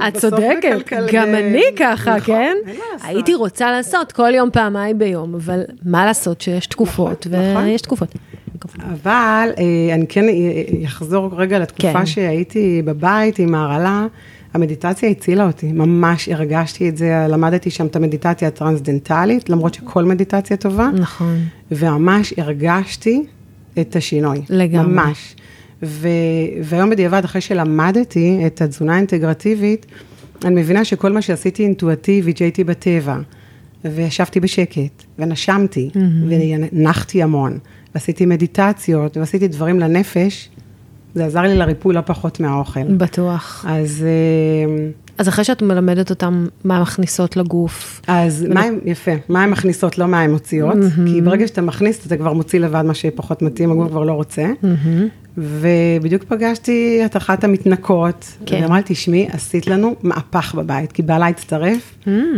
[0.08, 2.56] את צודקת, גם אני ככה, נכון, כן?
[3.02, 7.64] הייתי רוצה לעשות כל יום פעמיים ביום, אבל מה לעשות שיש תקופות, נכון, נכון.
[7.64, 8.08] ויש תקופות.
[8.92, 10.24] אבל אה, אני כן
[10.84, 12.06] אחזור רגע לתקופה כן.
[12.06, 14.06] שהייתי בבית עם ההרעלה.
[14.54, 20.56] המדיטציה הצילה אותי, ממש הרגשתי את זה, למדתי שם את המדיטציה הטרנסדנטלית, למרות שכל מדיטציה
[20.56, 20.90] טובה.
[20.94, 21.38] נכון.
[21.72, 23.24] וממש הרגשתי
[23.80, 24.40] את השינוי.
[24.48, 24.92] לגמרי.
[24.92, 25.36] ממש.
[25.82, 26.08] ו...
[26.62, 29.86] והיום בדיעבד, אחרי שלמדתי את התזונה האינטגרטיבית,
[30.44, 33.16] אני מבינה שכל מה שעשיתי אינטואטיבית, שהייתי בטבע,
[33.84, 35.90] וישבתי בשקט, ונשמתי,
[36.28, 37.58] ונחתי המון,
[37.94, 40.48] ועשיתי מדיטציות, ועשיתי דברים לנפש,
[41.14, 42.84] זה עזר לי לריפוי לא פחות מהאוכל.
[42.96, 43.64] בטוח.
[43.68, 49.98] אז, אה, אז אחרי שאת מלמדת אותם מה מכניסות לגוף, אז מים, יפה, מים מכניסות,
[49.98, 53.88] לא מים מוציאות, כי ברגע שאתה מכניס, אתה כבר מוציא לבד מה שפחות מתאים, הגוף
[53.90, 54.46] כבר לא רוצה.
[55.38, 58.54] ובדיוק פגשתי את אחת המתנקות, כן.
[58.54, 61.94] והיא אמרה לי, תשמעי, עשית לנו מהפך בבית, כי בעלה הצטרף,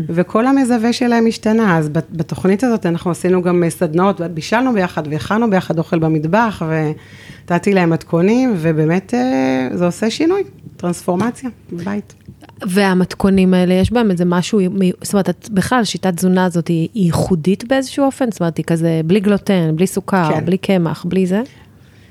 [0.09, 1.79] וכל המזווה שלהם השתנה.
[1.79, 7.75] אז בת- בתוכנית הזאת אנחנו עשינו גם סדנאות, בישלנו ביחד, והכנו ביחד אוכל במטבח, ונתתי
[7.75, 10.43] להם מתכונים, ובאמת אה, זה עושה שינוי,
[10.77, 12.15] טרנספורמציה בבית.
[12.69, 14.61] והמתכונים האלה, יש בהם איזה משהו,
[15.03, 18.31] זאת אומרת, את- בכלל, שיטת תזונה הזאת היא ייחודית באיזשהו אופן?
[18.31, 20.45] זאת אומרת, היא כזה בלי גלוטן, בלי סוכר, כן.
[20.47, 21.43] בלי קמח, בלי זה?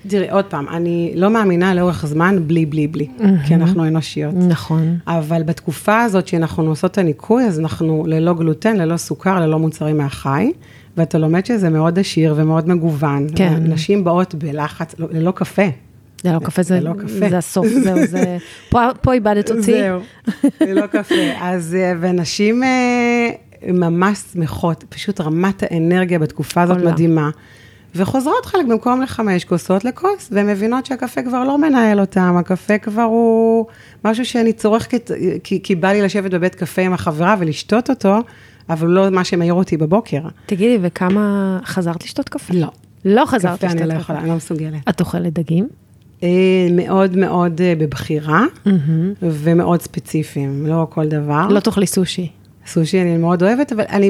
[0.07, 3.07] תראי, עוד פעם, אני לא מאמינה לאורך זמן בלי, בלי, בלי,
[3.47, 4.33] כי אנחנו אנושיות.
[4.47, 4.97] נכון.
[5.07, 9.97] אבל בתקופה הזאת שאנחנו עושות את הניקוי, אז אנחנו ללא גלוטן, ללא סוכר, ללא מוצרים
[9.97, 10.51] מהחי,
[10.97, 13.27] ואתה לומד שזה מאוד עשיר ומאוד מגוון.
[13.35, 13.53] כן.
[13.63, 15.63] נשים באות בלחץ, לא- ללא קפה.
[16.25, 17.29] זה לא קפה, זה, ללא קפה.
[17.29, 18.37] זה הסוף, זהו, זה...
[18.71, 19.61] פה, פה איבדת אותי.
[19.61, 19.99] זהו,
[20.61, 21.15] ללא קפה.
[21.41, 23.29] אז, אה, ונשים אה,
[23.67, 26.91] ממש שמחות, פשוט רמת האנרגיה בתקופה הזאת עולה.
[26.91, 27.29] מדהימה.
[27.95, 33.01] וחוזרות חלק במקום לחמש כוסות לכוס, והן מבינות שהקפה כבר לא מנהל אותם, הקפה כבר
[33.01, 33.65] הוא
[34.05, 35.11] משהו שאני צורכת,
[35.43, 38.17] כי, כי בא לי לשבת בבית קפה עם החברה ולשתות אותו,
[38.69, 40.21] אבל לא מה שמעיר אותי בבוקר.
[40.45, 42.53] תגידי, וכמה חזרת לשתות קפה?
[42.53, 42.67] לא.
[43.05, 44.01] לא חזרת קפה לשתות אני לא קפה.
[44.01, 44.89] יכולה, אני לא מסוגלת.
[44.89, 45.67] את אוכלת דגים?
[46.23, 46.29] אה,
[46.71, 48.43] מאוד מאוד אה, בבחירה,
[49.21, 51.47] ומאוד ספציפיים, לא כל דבר.
[51.47, 52.27] לא תאכלי סושי.
[52.67, 54.09] סושי אני מאוד אוהבת, אבל אני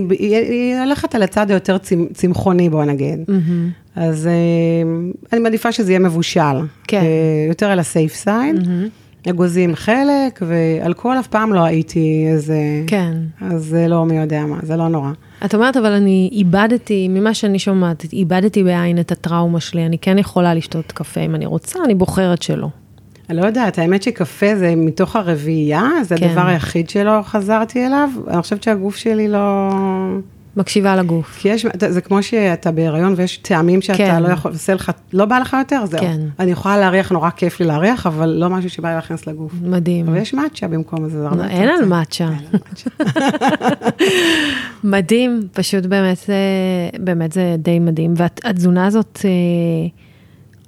[0.86, 3.20] הולכת על הצד היותר צמ- צמחוני, בוא נגיד.
[3.96, 4.32] אז אה,
[5.34, 6.42] אני מעדיפה שזה יהיה מבושל.
[6.88, 7.04] כן.
[7.50, 8.56] יותר על הסייף סייד.
[9.30, 12.58] אגוזים חלק, ואלכוהול אף פעם לא הייתי איזה...
[12.88, 13.14] כן.
[13.42, 15.12] אז זה לא מי יודע מה, זה לא נורא.
[15.46, 20.18] את אומרת, אבל אני איבדתי, ממה שאני שומעת, איבדתי בעין את הטראומה שלי, אני כן
[20.18, 22.68] יכולה לשתות קפה אם אני רוצה, אני בוחרת שלא.
[23.30, 26.30] אני לא יודעת, האמת שקפה זה מתוך הרביעייה, זה כן.
[26.30, 28.10] הדבר היחיד שלא חזרתי אליו.
[28.28, 29.70] אני חושבת שהגוף שלי לא...
[30.58, 31.38] מקשיבה לגוף.
[31.40, 34.24] כי יש, זה כמו שאתה בהיריון ויש טעמים שאתה כן.
[34.24, 36.00] לא יכול, עושה לך, לא בא לך יותר, זהו.
[36.00, 36.22] כן.
[36.40, 39.52] אני יכולה להריח, נורא כיף לי להריח, אבל לא משהו שבא לי להכניס לגוף.
[39.62, 40.08] מדהים.
[40.08, 41.86] אבל יש מאצ'ה במקום זה, זה הרבה לא, אין על.
[41.86, 42.30] מאצ'ה.
[44.84, 48.14] מדהים, פשוט באמת, אה, באמת זה די מדהים.
[48.18, 49.30] והתזונה הזאת אה,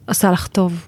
[0.07, 0.87] עושה לך טוב.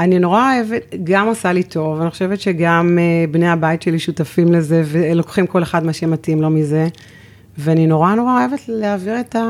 [0.00, 4.52] אני נורא אוהבת, גם עושה לי טוב, אני חושבת שגם אה, בני הבית שלי שותפים
[4.52, 6.88] לזה, ולוקחים כל אחד מה שמתאים לו מזה,
[7.58, 9.42] ואני נורא נורא אוהבת להעביר את, ה...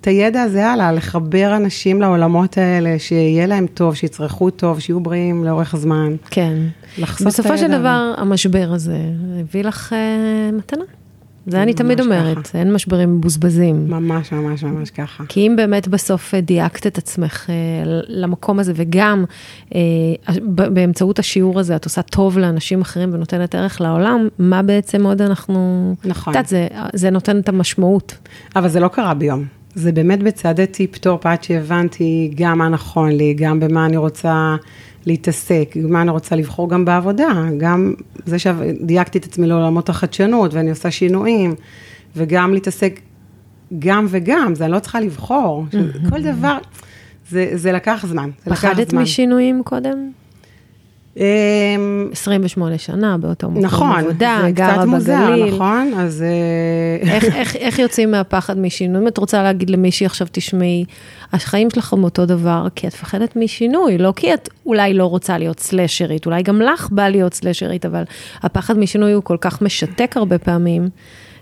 [0.00, 5.44] את הידע הזה הלאה, לחבר אנשים לעולמות האלה, שיהיה להם טוב, שיצרכו טוב, שיהיו בריאים
[5.44, 6.16] לאורך זמן.
[6.30, 6.54] כן.
[6.98, 8.98] לחשוף את בסופו של הידע דבר, המשבר הזה
[9.40, 10.84] הביא לך אה, מתנה.
[11.46, 12.58] זה אני תמיד אומרת, ככה.
[12.58, 13.90] אין משברים מבוזבזים.
[13.90, 15.24] ממש ממש ממש ככה.
[15.28, 17.54] כי אם באמת בסוף אה, דייקת את עצמך אה,
[18.08, 19.24] למקום הזה, וגם
[19.74, 19.80] אה,
[20.46, 25.94] באמצעות השיעור הזה את עושה טוב לאנשים אחרים ונותנת ערך לעולם, מה בעצם עוד אנחנו...
[26.04, 26.32] נכון.
[26.32, 28.18] את יודעת, זה, זה נותן את המשמעות.
[28.56, 29.44] אבל זה לא קרה ביום.
[29.74, 34.56] זה באמת בצעדי טיפ-טופ עד שהבנתי גם מה נכון לי, גם במה אני רוצה
[35.06, 37.94] להתעסק, מה אני רוצה לבחור גם בעבודה, גם
[38.26, 41.54] זה שדייקתי את עצמי לעולמות החדשנות ואני עושה שינויים,
[42.16, 43.00] וגם להתעסק
[43.78, 45.64] גם וגם, זה אני לא צריכה לבחור,
[46.10, 46.58] כל דבר,
[47.30, 48.72] זה, זה לקח זמן, זה לקח זמן.
[48.72, 50.10] פחדת משינויים קודם?
[51.16, 54.96] 28 אמ, שנה באותו מקום נכון, עבודה, גרה בגליל.
[54.96, 55.92] נכון, זה קצת מוזר, נכון?
[55.96, 56.22] אז...
[56.22, 59.02] אה, איך, איך, איך יוצאים מהפחד משינוי?
[59.02, 60.84] אם את רוצה להגיד למישהי עכשיו, תשמעי,
[61.32, 65.60] החיים שלכם אותו דבר, כי את מפחדת משינוי, לא כי את אולי לא רוצה להיות
[65.60, 68.02] סלשרית, אולי גם לך בא להיות סלשרית, אבל
[68.42, 70.88] הפחד משינוי הוא כל כך משתק הרבה פעמים.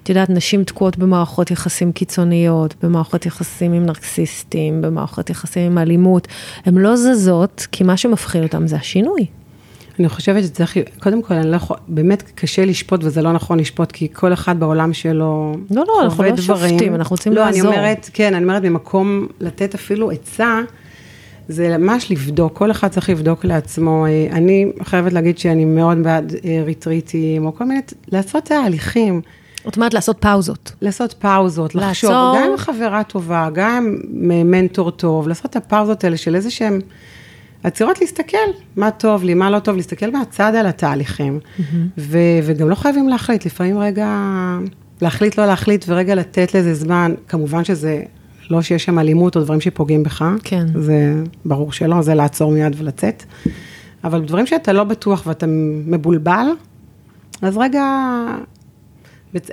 [0.03, 6.29] את יודעת, נשים תקועות במערכות יחסים קיצוניות, במערכות יחסים עם נרקסיסטים, במערכות יחסים עם אלימות.
[6.65, 9.27] הן לא זזות, כי מה שמפחיד אותן זה השינוי.
[10.01, 13.93] אני חושבת שצריך, קודם כל, אני לא יכול, באמת קשה לשפוט, וזה לא נכון לשפוט,
[13.93, 17.63] כי כל אחד בעולם שלו לא, לא, אנחנו לא שופטים, אנחנו רוצים לא, לעזור.
[17.63, 20.61] לא, אני אומרת, כן, אני אומרת, במקום לתת אפילו עצה,
[21.49, 24.07] זה ממש לבדוק, כל אחד צריך לבדוק לעצמו.
[24.07, 27.81] אה, אני חייבת להגיד שאני מאוד בעד אה, ריטריטים, או כל מיני,
[28.13, 29.21] לעשות תהליכים.
[29.65, 30.73] זאת אומרת, לעשות פאוזות.
[30.83, 32.37] לעשות פאוזות, לחשוב, לעצור.
[32.37, 36.81] גם עם חברה טובה, גם עם מנטור טוב, לעשות את הפאוזות האלה של איזה שהם...
[37.63, 38.37] עצירות להסתכל,
[38.77, 41.39] מה טוב לי, מה לא טוב, להסתכל מהצד על התהליכים.
[41.43, 41.63] Mm-hmm.
[41.99, 44.09] ו- וגם לא חייבים להחליט, לפעמים רגע,
[45.03, 48.03] להחליט, לא להחליט, ורגע לתת לזה זמן, כמובן שזה,
[48.51, 50.25] לא שיש שם אלימות או דברים שפוגעים בך.
[50.45, 50.67] כן.
[50.75, 53.25] זה ברור שלא, זה לעצור מיד ולצאת.
[54.05, 55.47] אבל דברים שאתה לא בטוח ואתה
[55.87, 56.47] מבולבל,
[57.43, 57.85] אז רגע,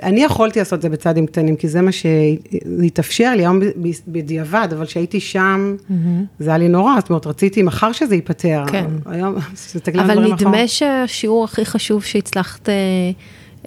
[0.02, 3.60] אני יכולתי לעשות את זה בצעדים קטנים, כי זה מה שהתאפשר לי היום
[4.08, 5.94] בדיעבד, אבל כשהייתי שם, mm-hmm.
[6.38, 8.64] זה היה לי נורא, זאת אומרת, רציתי מחר שזה ייפתר.
[8.66, 8.86] כן.
[9.06, 9.34] היום,
[10.02, 10.66] אבל נדמה אחר.
[10.66, 12.74] שהשיעור הכי חשוב שהצלחת, אה,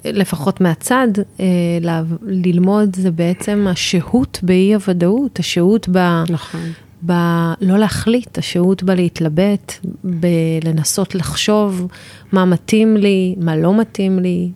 [0.04, 1.08] לפחות מהצד,
[1.40, 1.46] אה,
[2.22, 6.22] ללמוד, זה בעצם השהות באי הוודאות, השהות ב...
[6.28, 6.60] נכון.
[7.02, 9.72] בלא להחליט, השהות בלהתלבט,
[10.04, 11.86] בלנסות לחשוב
[12.32, 14.50] מה מתאים לי, מה לא מתאים לי,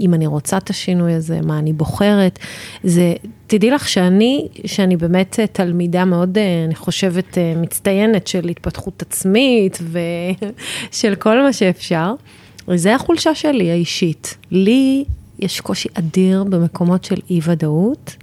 [0.00, 2.38] אם אני רוצה את השינוי הזה, מה אני בוחרת.
[2.84, 3.14] זה,
[3.46, 9.78] תדעי לך שאני, שאני באמת תלמידה מאוד, אה, אני חושבת, אה, מצטיינת של התפתחות עצמית
[9.82, 12.14] ושל כל מה שאפשר.
[12.68, 14.36] וזה החולשה שלי האישית.
[14.50, 15.04] לי
[15.38, 18.16] יש קושי אדיר במקומות של אי-ודאות.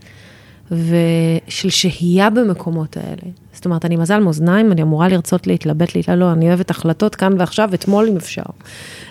[0.72, 3.32] ושל שהייה במקומות האלה.
[3.56, 7.34] זאת אומרת, אני מזל מאזניים, אני אמורה לרצות להתלבט, להתלבט, לא, אני אוהבת החלטות כאן
[7.40, 8.44] ועכשיו, אתמול אם אפשר.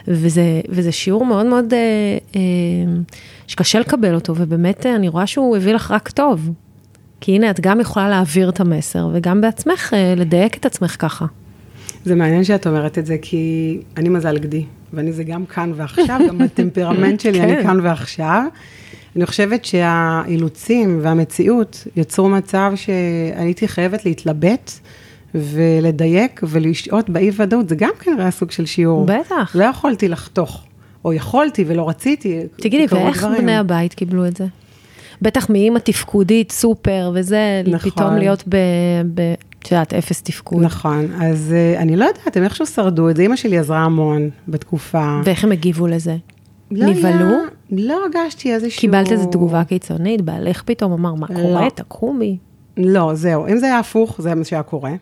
[0.09, 1.79] וזה, וזה שיעור מאוד מאוד, אה,
[2.37, 2.41] אה,
[3.47, 6.51] שקשה לקבל אותו, ובאמת אה, אני רואה שהוא הביא לך רק טוב.
[7.21, 11.27] כי הנה, את גם יכולה להעביר את המסר, וגם בעצמך אה, לדייק את עצמך ככה.
[12.05, 16.21] זה מעניין שאת אומרת את זה, כי אני מזל גדי, ואני זה גם כאן ועכשיו,
[16.29, 17.63] גם בטמפרמנט שלי אני כן.
[17.63, 18.43] כאן ועכשיו.
[19.17, 24.73] אני חושבת שהאילוצים והמציאות יצרו מצב שהייתי חייבת להתלבט
[25.35, 29.07] ולדייק ולשהות באי ודאות, זה גם כנראה כן סוג של שיעור.
[29.07, 29.53] בטח.
[29.55, 30.65] לא יכולתי לחתוך,
[31.05, 32.41] או יכולתי ולא רציתי.
[32.57, 33.43] תגידי, ואיך דברים.
[33.43, 34.47] בני הבית קיבלו את זה?
[35.23, 37.91] בטח מאימא תפקודית, סופר וזה, נכון.
[37.91, 38.57] פתאום להיות ב...
[39.15, 39.35] ב...
[39.59, 40.63] את יודעת, אפס תפקוד.
[40.63, 44.31] נכון, אז uh, אני לא יודעת, הם איכשהו שרדו את זה, אימא שלי עזרה המון
[44.49, 45.21] בתקופה.
[45.25, 46.17] ואיך הם הגיבו לזה?
[46.77, 47.27] לא נבהלו?
[47.27, 47.39] היה,
[47.71, 48.81] לא הרגשתי איזשהו...
[48.81, 51.35] קיבלת איזו תגובה קיצונית, בעלך פתאום אמר, מה לא.
[51.35, 51.71] קורה?
[51.71, 52.39] תקומי.
[52.77, 54.91] לא, זהו, אם זה היה הפוך, זה מה שהיה קורה.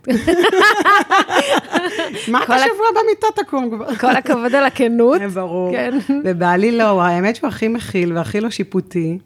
[2.29, 3.95] מה אתה שבוע במיטה תקום כבר?
[3.95, 5.21] כל הכבוד על הכנות.
[5.35, 5.73] ברור.
[5.73, 5.99] כן.
[6.25, 9.19] ובעלי לא, האמת שהוא הכי מכיל והכי לא שיפוטי,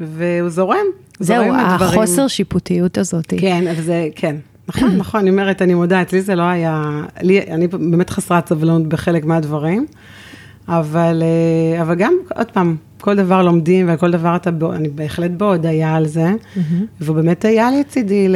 [0.00, 0.86] והוא זורם.
[1.20, 3.34] זהו, החוסר שיפוטיות הזאת.
[3.38, 4.36] כן, זה, כן.
[4.68, 8.86] נכון, נכון, אני אומרת, אני מודה, אצלי זה לא היה, לי, אני באמת חסרת סבלנות
[8.86, 9.86] בחלק מהדברים.
[10.70, 15.94] אבל, אה, אבל גם, עוד פעם, כל דבר לומדים וכל דבר אתה, אני בהחלט בהודיה
[15.96, 16.60] על זה, mm-hmm.
[17.00, 18.28] והוא באמת היה לצידי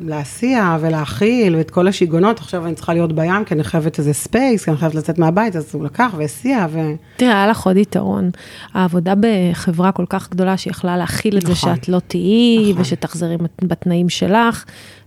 [0.00, 4.64] להסיע ולהכיל ואת כל השיגעונות, עכשיו אני צריכה להיות בים כי אני חייבת איזה ספייס,
[4.64, 6.78] כי אני חייבת לצאת מהבית, אז הוא לקח והסיע ו...
[7.16, 8.30] תראה, היה לך עוד יתרון,
[8.74, 11.54] העבודה בחברה כל כך גדולה שיכלה להכיל את נכון.
[11.54, 12.82] זה שאת לא תהיי, נכון.
[12.82, 14.64] ושתחזרי בתנאים שלך.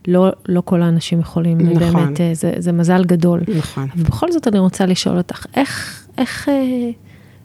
[0.08, 1.80] לא, לא כל האנשים יכולים, נכון.
[1.80, 3.42] באמת, אה, זה, זה מזל גדול.
[3.58, 3.88] נכון.
[3.96, 6.89] ובכל זאת אני רוצה לשאול אותך, איך, איך, אה,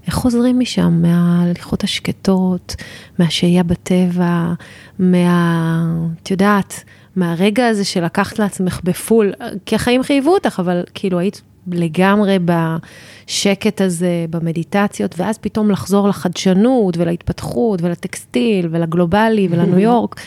[0.07, 2.76] איך חוזרים משם, מההליכות השקטות,
[3.18, 4.52] מהשהייה בטבע,
[4.98, 5.87] מה...
[6.22, 6.85] את יודעת,
[7.16, 9.33] מהרגע הזה שלקחת לעצמך בפול,
[9.66, 16.96] כי החיים חייבו אותך, אבל כאילו היית לגמרי בשקט הזה, במדיטציות, ואז פתאום לחזור לחדשנות
[16.96, 20.20] ולהתפתחות ולטקסטיל ולגלובלי ולניו יורק.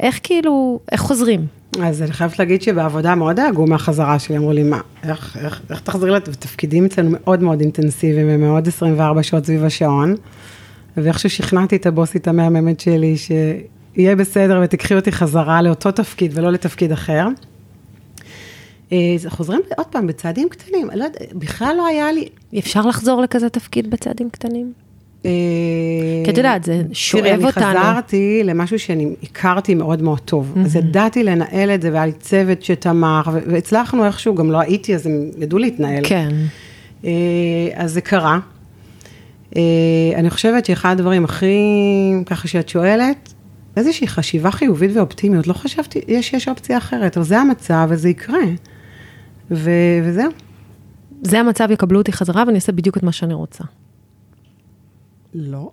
[0.00, 1.46] איך כאילו, איך חוזרים?
[1.84, 5.80] אז אני חייבת להגיד שבעבודה מאוד דאגו מהחזרה שלי, אמרו לי, מה, איך, איך, איך
[5.80, 10.14] תחזרי לתפקידים אצלנו מאוד מאוד אינטנסיביים ומאוד 24 שעות סביב השעון,
[10.96, 13.30] ואיכשהו שכנעתי את הבוסית המהממת שלי, ש...
[13.96, 17.28] יהיה בסדר ותקחי אותי חזרה לאותו תפקיד ולא לתפקיד אחר.
[19.28, 22.28] חוזרים עוד פעם בצעדים קטנים, לא בכלל לא היה לי...
[22.58, 24.72] אפשר לחזור לכזה תפקיד בצעדים קטנים?
[25.26, 27.50] אה, כי את יודעת, זה שואב אותנו.
[27.52, 30.52] תראי, אני חזרתי למשהו שאני הכרתי מאוד מאוד טוב.
[30.54, 30.60] Mm-hmm.
[30.60, 35.06] אז ידעתי לנהל את זה, והיה לי צוות שתמך, והצלחנו איכשהו, גם לא הייתי, אז
[35.06, 36.04] הם ידעו להתנהל.
[36.04, 36.28] כן.
[37.04, 37.10] אה,
[37.74, 38.38] אז זה קרה.
[40.16, 41.56] אני חושבת שאחד הדברים הכי,
[42.26, 43.34] ככה שאת שואלת,
[43.76, 48.38] איזושהי חשיבה חיובית ואופטימיות, לא חשבתי, יש, יש אופציה אחרת, אבל זה המצב וזה יקרה.
[49.50, 49.70] ו,
[50.04, 50.30] וזהו.
[51.22, 53.64] זה המצב, יקבלו אותי חזרה ואני אעשה בדיוק את מה שאני רוצה.
[55.36, 55.68] לא.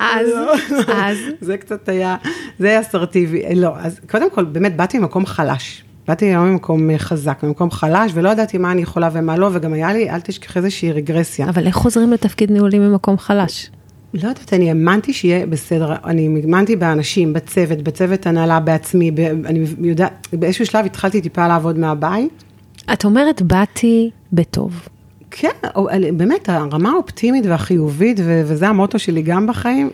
[0.00, 0.54] אז, לא.
[0.94, 1.16] אז.
[1.40, 2.16] זה קצת היה,
[2.58, 3.54] זה היה אסרטיבי.
[3.54, 5.82] לא, אז קודם כל, באמת, באתי ממקום חלש.
[6.08, 9.92] באתי לא ממקום חזק, ממקום חלש, ולא ידעתי מה אני יכולה ומה לא, וגם היה
[9.92, 11.48] לי, אל תשכח איזושהי רגרסיה.
[11.48, 13.70] אבל איך חוזרים לתפקיד ניהולי ממקום חלש?
[14.14, 19.66] לא יודעת, אני האמנתי שיהיה בסדר, אני האמנתי באנשים, בצוות, בצוות הנהלה בעצמי, ב, אני
[19.78, 22.44] יודעת, באיזשהו שלב התחלתי טיפה לעבוד מהבית.
[22.92, 24.88] את אומרת, באתי בטוב.
[25.36, 25.68] כן,
[26.16, 29.90] באמת, הרמה האופטימית והחיובית, וזה המוטו שלי גם בחיים,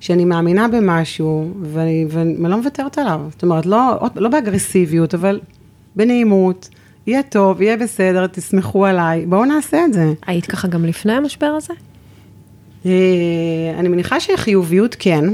[0.00, 3.20] שאני מאמינה במשהו, ואני, ואני לא מוותרת עליו.
[3.30, 5.40] זאת אומרת, לא, לא באגרסיביות, אבל
[5.96, 6.68] בנעימות.
[7.06, 10.12] יהיה טוב, יהיה בסדר, תסמכו עליי, בואו נעשה את זה.
[10.26, 11.74] היית ככה גם לפני המשבר הזה?
[12.86, 12.90] אה,
[13.78, 15.24] אני מניחה שחיוביות כן,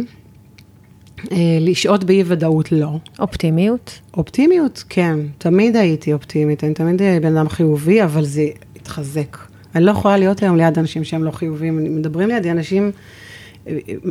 [1.32, 2.98] אה, לשהות באי ודאות לא.
[3.18, 4.00] אופטימיות?
[4.16, 8.46] אופטימיות, כן, תמיד הייתי אופטימית, אני תמיד בן אדם חיובי, אבל זה
[8.88, 9.36] התחזק.
[9.74, 12.90] אני לא יכולה להיות היום ליד אנשים שהם לא חיוביים, מדברים לידי אנשים,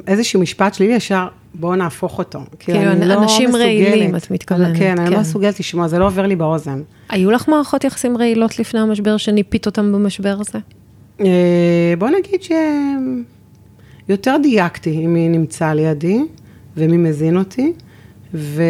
[0.07, 2.39] איזשהו משפט שלילי ישר, בואו נהפוך אותו.
[2.59, 4.73] כאילו, לא אנשים לא רעילים, את מתכוונת.
[4.73, 5.21] כן, כן, אני לא כן.
[5.21, 6.81] מסוגלת לשמוע, זה לא עובר לי באוזן.
[7.09, 10.59] היו לך מערכות יחסים רעילות לפני המשבר, שניפית אותם במשבר הזה?
[11.19, 12.41] אה, בוא נגיד
[14.07, 16.19] שיותר דייקתי עם מי נמצא לידי
[16.77, 17.73] ומי מזין אותי,
[18.33, 18.63] ו...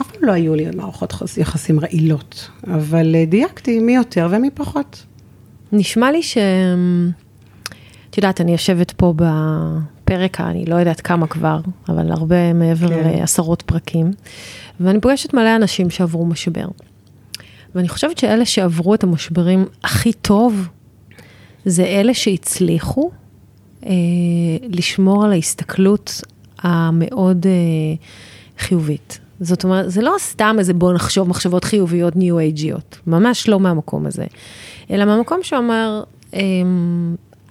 [0.00, 5.04] אף פעם לא היו לי מערכות יחסים רעילות, אבל אה, דייקתי מי יותר ומי פחות.
[5.72, 6.38] נשמע לי ש...
[8.10, 13.10] את יודעת, אני יושבת פה בפרק, אני לא יודעת כמה כבר, אבל הרבה מעבר כן.
[13.10, 14.10] לעשרות פרקים,
[14.80, 16.66] ואני פוגשת מלא אנשים שעברו משבר.
[17.74, 20.68] ואני חושבת שאלה שעברו את המשברים הכי טוב,
[21.64, 23.10] זה אלה שהצליחו
[23.86, 23.90] אה,
[24.62, 26.20] לשמור על ההסתכלות
[26.58, 27.52] המאוד אה,
[28.58, 29.20] חיובית.
[29.40, 34.06] זאת אומרת, זה לא סתם איזה בוא נחשוב מחשבות חיוביות ניו אייג'יות, ממש לא מהמקום
[34.06, 34.24] הזה,
[34.90, 36.02] אלא מהמקום שאומר,
[36.34, 36.40] אה,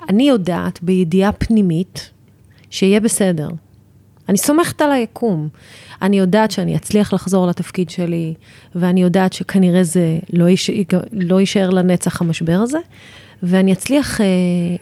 [0.10, 2.10] אני יודעת בידיעה פנימית
[2.70, 3.50] שיהיה בסדר.
[4.30, 5.48] אני סומכת על היקום.
[6.02, 8.34] אני יודעת שאני אצליח לחזור לתפקיד שלי,
[8.76, 10.70] ואני יודעת שכנראה זה לא, יש,
[11.12, 12.80] לא יישאר לנצח המשבר הזה,
[13.44, 14.26] ואני אצליח, אה,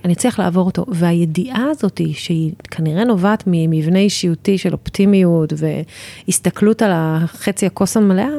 [0.05, 0.85] אני אצליח לעבור אותו.
[0.87, 5.53] והידיעה הזאת, שהיא כנראה נובעת ממבנה אישיותי של אופטימיות
[6.27, 8.29] והסתכלות על החצי הכוס המלאה,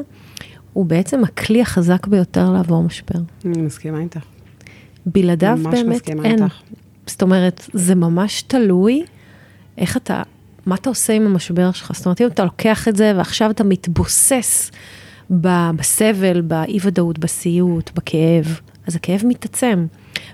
[0.73, 3.19] הוא בעצם הכלי החזק ביותר לעבור משבר.
[3.45, 4.21] אני מסכימה איתך.
[5.07, 6.25] בלעדיו באמת אין.
[6.25, 6.61] איתך.
[7.07, 9.05] זאת אומרת, זה ממש תלוי
[9.79, 10.23] איך אתה
[10.67, 11.93] מה אתה עושה עם המשבר שלך?
[11.95, 14.71] זאת אומרת, אם אתה לוקח את זה ועכשיו אתה מתבוסס
[15.31, 19.87] בסבל, באי-ודאות, בסיוט, בכאב, אז הכאב מתעצם.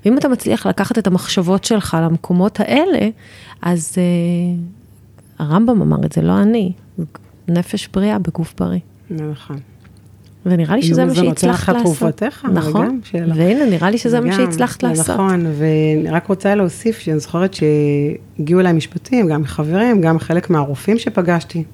[0.04, 3.08] ואם אתה מצליח לקחת את המחשבות שלך למקומות האלה,
[3.62, 6.72] אז uh, הרמב"ם אמר את זה, לא אני,
[7.48, 8.80] נפש בריאה בגוף בריא.
[9.10, 9.56] נכון.
[10.46, 11.98] ונראה לי שזה מה שהצלחת לעשות.
[11.98, 15.08] תרופתיך, נכון, והנה, נראה לי שזה מה שהצלחת לעשות.
[15.08, 20.98] נכון, ואני רק רוצה להוסיף שאני זוכרת שהגיעו אליי משפטים, גם מחברים, גם חלק מהרופאים
[20.98, 21.64] שפגשתי.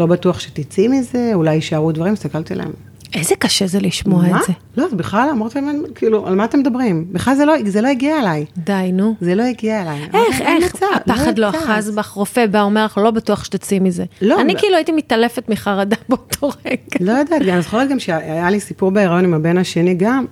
[0.00, 2.70] לא בטוח שתצאי מזה, אולי יישארו דברים, הסתכלתי להם.
[3.14, 4.40] איזה קשה זה לשמוע מה?
[4.40, 4.52] את זה.
[4.76, 7.04] לא, אז בכלל אמרתי להם, כאילו, על מה אתם מדברים?
[7.12, 8.44] בכלל זה לא, זה לא הגיע אליי.
[8.56, 9.14] די, נו.
[9.20, 10.08] זה לא הגיע אליי.
[10.14, 14.04] איך, איך, מצב, הפחד לא אחז בך, רופא בא, אומר לך, לא בטוח שתצאי מזה.
[14.22, 14.40] לא.
[14.40, 14.58] אני לא.
[14.58, 16.76] כאילו הייתי מתעלפת מחרדה באותו רגע.
[17.00, 20.24] לא יודעת, אני זוכרת גם שהיה לי סיפור בהיריון עם הבן השני גם,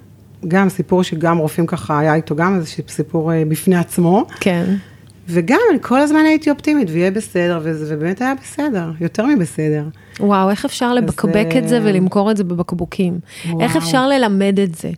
[0.48, 4.26] גם סיפור שגם רופאים ככה, היה איתו גם איזה סיפור אה, בפני עצמו.
[4.40, 4.64] כן.
[5.28, 9.84] וגם אני כל הזמן הייתי אופטימית, ויהיה בסדר, וזה באמת היה בסדר, יותר מבסדר.
[10.20, 11.57] וואו, איך אפשר לבקבק אז...
[11.57, 13.18] את זה ולמכור את זה בבקבוקים?
[13.46, 13.61] וואו.
[13.61, 14.90] איך אפשר ללמד את זה?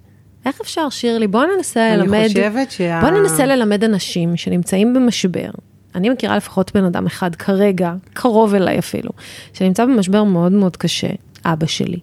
[0.46, 1.26] איך אפשר, שירלי?
[1.26, 2.14] בואו ננסה ללמד...
[2.14, 3.00] אני חושבת שה...
[3.00, 5.50] בואו ננסה ללמד אנשים שנמצאים במשבר.
[5.94, 9.11] אני מכירה לפחות בן אדם אחד כרגע, קרוב אליי אפילו,
[9.52, 11.09] שנמצא במשבר מאוד מאוד קשה,
[11.44, 11.98] אבא שלי.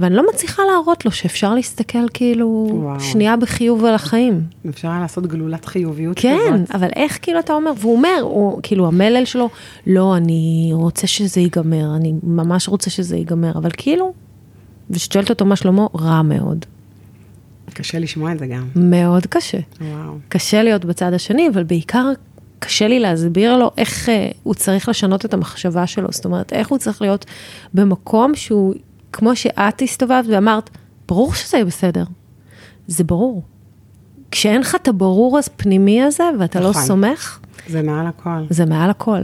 [0.00, 3.00] ואני לא מצליחה להראות לו שאפשר להסתכל כאילו וואו.
[3.00, 4.42] שנייה בחיוב על החיים.
[4.68, 6.68] אפשר לעשות גלולת חיוביות כן, כזאת.
[6.68, 9.48] כן, אבל איך כאילו אתה אומר, והוא אומר, הוא, כאילו המלל שלו,
[9.86, 14.12] לא, אני רוצה שזה ייגמר, אני ממש רוצה שזה ייגמר, אבל כאילו,
[14.90, 16.64] וכשאת שואלת אותו מה שלמה, רע מאוד.
[17.74, 18.68] קשה לשמוע את זה גם.
[18.76, 19.58] מאוד קשה.
[19.80, 20.14] וואו.
[20.28, 22.12] קשה להיות בצד השני, אבל בעיקר
[22.58, 26.68] קשה לי להסביר לו איך אה, הוא צריך לשנות את המחשבה שלו, זאת אומרת, איך
[26.68, 27.26] הוא צריך להיות
[27.74, 28.74] במקום שהוא,
[29.12, 30.70] כמו שאת הסתובבת ואמרת,
[31.08, 32.04] ברור שזה יהיה בסדר.
[32.86, 33.42] זה ברור.
[34.30, 36.82] כשאין לך את הברור הפנימי הזה, ואתה לא נכון.
[36.82, 38.44] סומך, זה מעל הכל.
[38.50, 39.20] זה מעל הכל.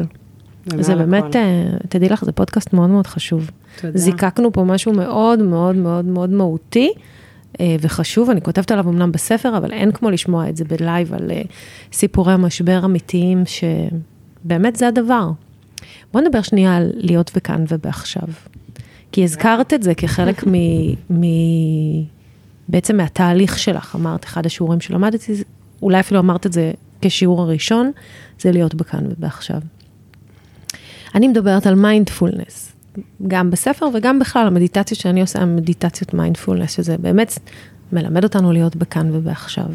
[0.81, 1.39] זה באמת, הכל.
[1.39, 3.51] אה, תדעי לך, זה פודקאסט מאוד מאוד חשוב.
[3.81, 3.99] תודה.
[3.99, 6.93] זיקקנו פה משהו מאוד מאוד מאוד מאוד מהותי
[7.61, 11.31] אה, וחשוב, אני כותבת עליו אמנם בספר, אבל אין כמו לשמוע את זה בלייב על
[11.31, 11.43] אה,
[11.93, 15.31] סיפורי משבר אמיתיים, שבאמת זה הדבר.
[16.13, 18.29] בוא נדבר שנייה על להיות בכאן ובעכשיו.
[19.17, 20.53] כי הזכרת את זה כחלק מ...
[21.11, 21.25] מ...
[22.69, 25.33] בעצם מהתהליך שלך, אמרת, אחד השיעורים שלמדתי,
[25.83, 27.91] אולי אפילו אמרת את זה כשיעור הראשון,
[28.41, 29.61] זה להיות בכאן ובעכשיו.
[31.15, 32.73] אני מדברת על מיינדפולנס,
[33.29, 37.39] גם בספר וגם בכלל, המדיטציות שאני עושה הן מדיטציות מיינדפולנס, שזה באמת
[37.93, 39.67] מלמד אותנו להיות בכאן ובעכשיו.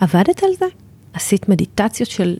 [0.00, 0.66] עבדת על זה?
[1.12, 2.36] עשית מדיטציות של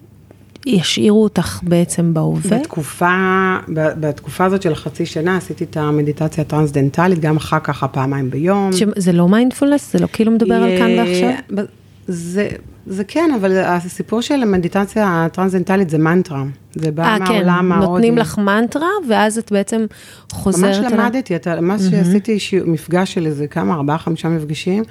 [0.67, 2.59] ישאירו אותך בעצם בהווה?
[2.59, 8.71] בתקופה, בתקופה הזאת של החצי שנה עשיתי את המדיטציה הטרנסדנטלית, גם אחר כך הפעמיים ביום.
[8.97, 9.93] זה לא מיינדפולנס?
[9.93, 11.65] זה לא כאילו מדבר על כאן אה, ועכשיו?
[12.09, 12.49] זה,
[12.87, 16.43] זה כן, אבל הסיפור של המדיטציה הטרנסדנטלית זה מנטרה.
[16.75, 17.87] זה בא אה, כן, מהעולם ההודי.
[17.93, 19.85] נותנים לך מנטרה, ואז את בעצם
[20.33, 20.93] חוזרת ממש.
[20.93, 24.83] למדתי, אתה, ממש שעשיתי שיעור- מפגש של איזה כמה, ארבעה, חמישה מפגשים.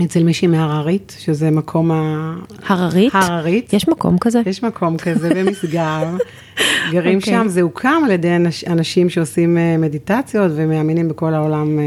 [0.00, 2.34] אה, אצל מישהי מהררית, שזה מקום ה...
[2.66, 3.12] הררית?
[3.14, 3.72] הררית.
[3.72, 4.40] יש מקום כזה?
[4.46, 6.16] יש מקום כזה במשגב,
[6.92, 7.32] גרים אוקיי.
[7.32, 11.78] שם, זה הוקם על ידי אנש, אנשים שעושים אה, מדיטציות ומאמינים בכל העולם.
[11.78, 11.84] אה,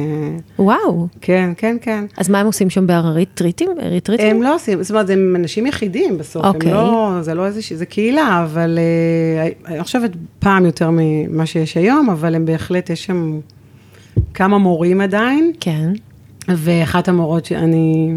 [0.59, 1.07] וואו.
[1.21, 2.05] כן, כן, כן.
[2.17, 3.29] אז מה הם עושים שם בהררית?
[3.33, 3.69] טריטים?
[3.81, 4.35] ריטריטים?
[4.35, 6.71] הם לא עושים, זאת אומרת, הם אנשים יחידים בסוף, אוקיי.
[6.71, 11.77] הם לא, זה לא איזושהי, זה קהילה, אבל אה, אני חושבת פעם יותר ממה שיש
[11.77, 13.39] היום, אבל הם בהחלט, יש שם
[14.33, 15.93] כמה מורים עדיין, כן.
[16.47, 18.13] ואחת המורות שאני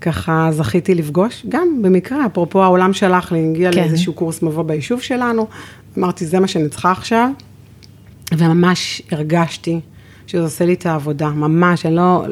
[0.00, 3.78] ככה זכיתי לפגוש, גם במקרה, אפרופו העולם שלח לי, הגיע כן.
[3.78, 5.46] לאיזשהו קורס מבוא ביישוב שלנו,
[5.98, 7.30] אמרתי, זה מה שאני צריכה עכשיו,
[8.36, 9.80] וממש הרגשתי
[10.26, 12.24] שזה עושה לי את העבודה, ממש, אני לא,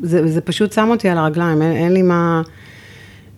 [0.00, 2.42] זה, זה פשוט שם אותי על הרגליים, אין, אין לי מה,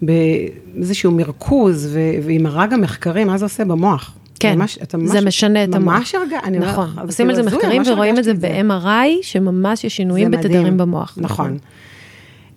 [0.02, 4.14] באיזשהו מרכוז, ו, ועם הרג המחקרים, מה זה עושה במוח?
[4.40, 5.94] כן, ממש, אתה ממש, זה משנה את המוח.
[5.94, 9.08] ממש הרגע, אני נכון, אבל עושים על כאילו זה הזוי, מחקרים ורואים את זה ב-MRI,
[9.22, 10.36] שממש יש שינויים זה.
[10.38, 11.14] בתדרים במוח.
[11.20, 11.58] נכון.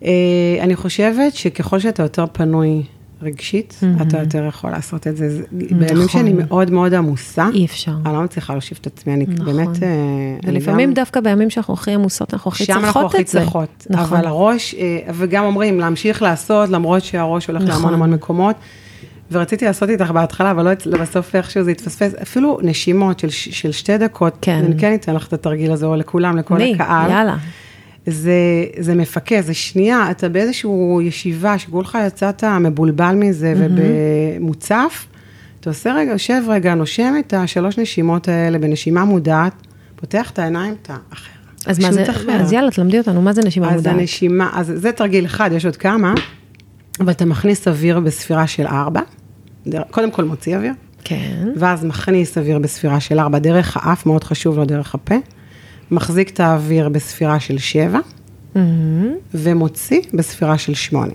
[0.03, 0.09] אה,
[0.61, 2.83] אני חושבת שככל שאתה יותר פנוי
[3.21, 5.29] רגשית, אתה יותר יכול לעשות את זה.
[5.29, 7.91] זה- בימים שאני מאוד מאוד עמוסה, אי אפשר.
[8.05, 9.45] אני לא מצליחה להושיב את עצמי, אני נכון.
[9.45, 9.83] באמת...
[9.83, 9.89] אה,
[10.43, 13.39] ולפעמים גם- דווקא בימים שאנחנו הכי עמוסות, אנחנו הכי שם אנחנו צריכות הכי את זה.
[13.39, 13.87] צריכות.
[13.89, 14.17] נכון.
[14.17, 14.81] אבל הראש, אה,
[15.13, 17.75] וגם אומרים, להמשיך לעשות, למרות שהראש הולך נכון.
[17.75, 18.55] להמון המון מקומות.
[19.33, 22.13] ורציתי לעשות איתך בהתחלה, אבל לא, בסוף איכשהו זה התפספס.
[22.21, 24.63] אפילו נשימות של, של שתי דקות, כן.
[24.65, 26.73] אני כן אתן לך את התרגיל הזה, או לכולם, לכל מי?
[26.73, 27.11] הקהל.
[27.11, 27.35] יאללה.
[28.05, 28.33] זה,
[28.79, 30.69] זה מפקה, זה שנייה, אתה באיזושהי
[31.01, 35.07] ישיבה, שכולך יצאת מבולבל מזה ובמוצף,
[35.59, 39.53] אתה עושה רגע, יושב רגע, נושם את השלוש נשימות האלה בנשימה מודעת,
[39.95, 41.29] פותח את העיניים, אתה אחר.
[41.65, 42.31] אז מה זה, אחר.
[42.31, 43.95] אז יאללה, תלמדי אותנו, מה זה נשימה אז מודעת?
[43.95, 46.13] הנשימה, אז זה תרגיל אחד, יש עוד כמה,
[46.99, 49.01] אבל אתה מכניס אוויר בספירה של ארבע,
[49.91, 51.49] קודם כל מוציא אוויר, כן.
[51.55, 55.15] ואז מכניס אוויר בספירה של ארבע, דרך האף, מאוד חשוב, לא דרך הפה,
[55.91, 57.99] מחזיק את האוויר בספירה של שבע,
[58.55, 59.11] מהמם.
[59.33, 61.13] ומוציא בספירה של שמונה.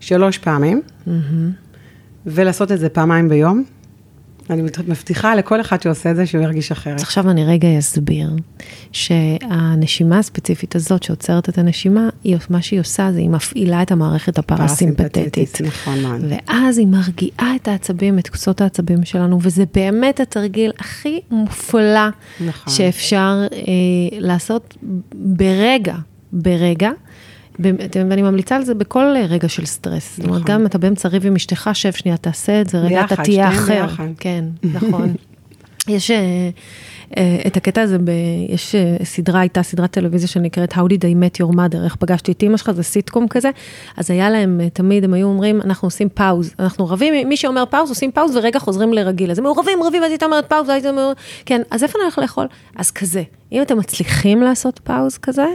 [0.00, 0.82] שלוש פעמים,
[2.26, 3.64] ולעשות את זה פעמיים ביום.
[4.50, 6.94] אני מבטיחה לכל אחד שעושה את זה שהוא ירגיש אחרת.
[6.94, 8.30] אז עכשיו אני רגע אסביר,
[8.92, 14.38] שהנשימה הספציפית הזאת שעוצרת את הנשימה, היא, מה שהיא עושה זה היא מפעילה את המערכת
[14.38, 15.60] הפרסימפטית.
[15.60, 16.20] נכון מאוד.
[16.28, 22.08] ואז היא מרגיעה את העצבים, את כוסות העצבים שלנו, וזה באמת התרגיל הכי מופלא
[22.40, 22.74] נכון.
[22.74, 23.58] שאפשר אה,
[24.18, 24.76] לעשות
[25.14, 25.94] ברגע,
[26.32, 26.90] ברגע.
[27.58, 30.16] ואני ממליצה על זה בכל רגע של סטרס.
[30.16, 30.54] זאת אומרת, נכון.
[30.54, 33.24] גם אם אתה באמצע ריב עם אשתך, שב שנייה, תעשה את זה, רגע, אתה ביחד,
[33.24, 33.82] תהיה אחר.
[33.86, 34.08] ביחד.
[34.18, 35.14] כן, נכון.
[35.88, 36.50] יש אה, אה,
[37.46, 38.10] את הקטע הזה, ב,
[38.48, 42.32] יש אה, סדרה, הייתה סדרת טלוויזיה שנקראת How did I met your mother, איך פגשתי
[42.32, 43.50] את אימא שלך, זה סיטקום כזה,
[43.96, 47.64] אז היה להם, אה, תמיד הם היו אומרים, אנחנו עושים פאוז, אנחנו רבים, מי שאומר
[47.70, 50.68] פאוז, עושים פאוז ורגע חוזרים לרגיל, אז הם היו רבים, רבים, ואז הייתה אומרת פאוז,
[50.68, 52.46] והייתה אומרת, כן, אז איפה אני הולך לאכול?
[52.76, 55.46] אז כזה, אם אתם מצליחים לעשות פאוז כזה,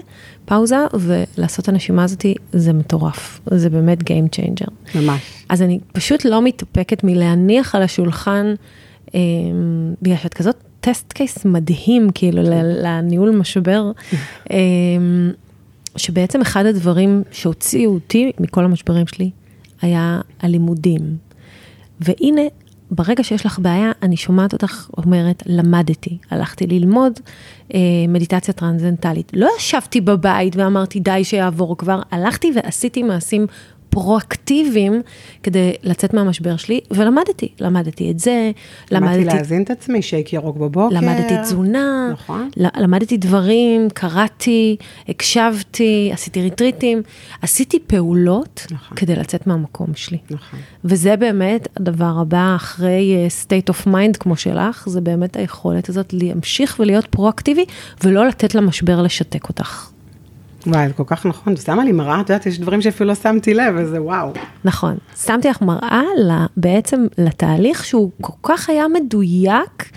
[0.46, 4.72] פאוזה, ולעשות את הנשימה הזאת, זה מטורף, זה באמת Game changer.
[4.96, 5.22] ממש.
[5.50, 8.54] אז אני פשוט לא מתאפקת מלהניח על השולחן,
[9.16, 9.20] אה,
[10.02, 13.92] בגלל שאת כזאת טסט קייס מדהים, כאילו, ל- לניהול משבר,
[14.52, 14.58] אה,
[15.98, 19.30] שבעצם אחד הדברים שהוציאו אותי מכל המשברים שלי,
[19.82, 21.18] היה הלימודים.
[22.00, 22.42] והנה,
[22.92, 27.20] ברגע שיש לך בעיה, אני שומעת אותך אומרת, למדתי, הלכתי ללמוד
[27.74, 29.32] אה, מדיטציה טרנזנטלית.
[29.34, 33.48] לא ישבתי בבית ואמרתי, די שיעבור כבר, הלכתי ועשיתי מעשים
[33.90, 35.02] פרואקטיביים
[35.44, 38.52] כדי לצאת מהמשבר שלי, ולמדתי, למדתי את זה,
[38.92, 40.96] למדתי למדתי, להזין את עצמי, שייק ירוק בבוקר.
[40.96, 42.50] למדתי תזונה, נכון.
[42.58, 44.76] למדתי דברים, קראתי,
[45.10, 47.02] הקשבתי, עשיתי ריטריטים,
[47.42, 48.98] עשיתי פעולות נכון.
[48.98, 50.18] כדי לצאת מהמקום שלי.
[50.30, 50.60] נכון.
[50.84, 56.14] וזה באמת הדבר הבא אחרי אה, state of mind כמו שלך, זה באמת היכולת הזאת
[56.14, 57.66] להמשיך ולהיות פרואקטיבי,
[58.04, 59.90] ולא לתת למשבר לשתק אותך.
[60.68, 63.54] וואי, זה כל כך נכון, שמה לי מראה, את יודעת, יש דברים שאפילו לא שמתי
[63.54, 64.34] לב, וזה וואו.
[64.66, 69.90] נכון, שמתי לך מראה ל- בעצם לתהליך שהוא כל כך היה מדויק,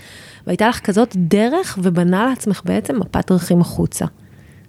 [0.47, 4.05] והייתה לך כזאת דרך, ובנה לעצמך בעצם מפת דרכים החוצה.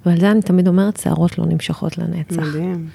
[0.06, 2.36] ועל זה אני תמיד אומרת, שערות לא נמשכות לנצח.
[2.42, 2.86] מדהים.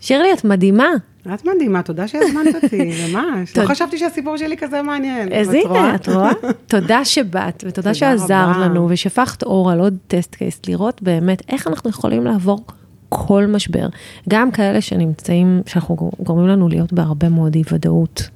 [0.00, 0.88] שירלי, את מדהימה.
[1.34, 3.56] את מדהימה, תודה שהזמנת אותי, ממש.
[3.56, 3.66] לא.
[3.66, 5.32] חשבתי שהסיפור שלי כזה מעניין.
[5.32, 5.94] אז הנה?
[5.94, 6.30] את רואה?
[6.66, 8.56] תודה שבאת, ותודה תודה שעזרת.
[8.56, 12.64] לנו, ושפכת אור על עוד טסט קייס, לראות באמת איך אנחנו יכולים לעבור
[13.08, 13.88] כל משבר.
[14.28, 18.28] גם כאלה שנמצאים, שאנחנו גורמים לנו להיות בהרבה מאוד אי ודאות.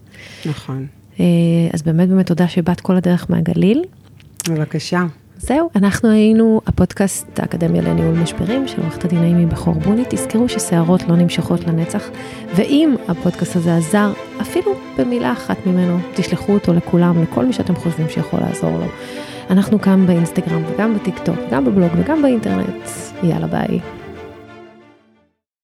[0.46, 0.86] נכון.
[1.20, 1.24] אה,
[1.72, 3.84] אז באמת באמת תודה שבאת כל הדרך מהגליל.
[4.48, 5.04] בבקשה.
[5.44, 10.02] זהו, אנחנו היינו הפודקאסט האקדמיה לניהול משברים של עורכת הדין אימי בכור בוני.
[10.08, 12.10] תזכרו ששערות לא נמשכות לנצח,
[12.56, 18.08] ואם הפודקאסט הזה עזר, אפילו במילה אחת ממנו, תשלחו אותו לכולם, לכל מי שאתם חושבים
[18.08, 18.86] שיכול לעזור לו.
[19.50, 22.88] אנחנו כאן באינסטגרם וגם בטיקטוק, גם בבלוג וגם באינטרנט.
[23.22, 24.01] יאללה ביי.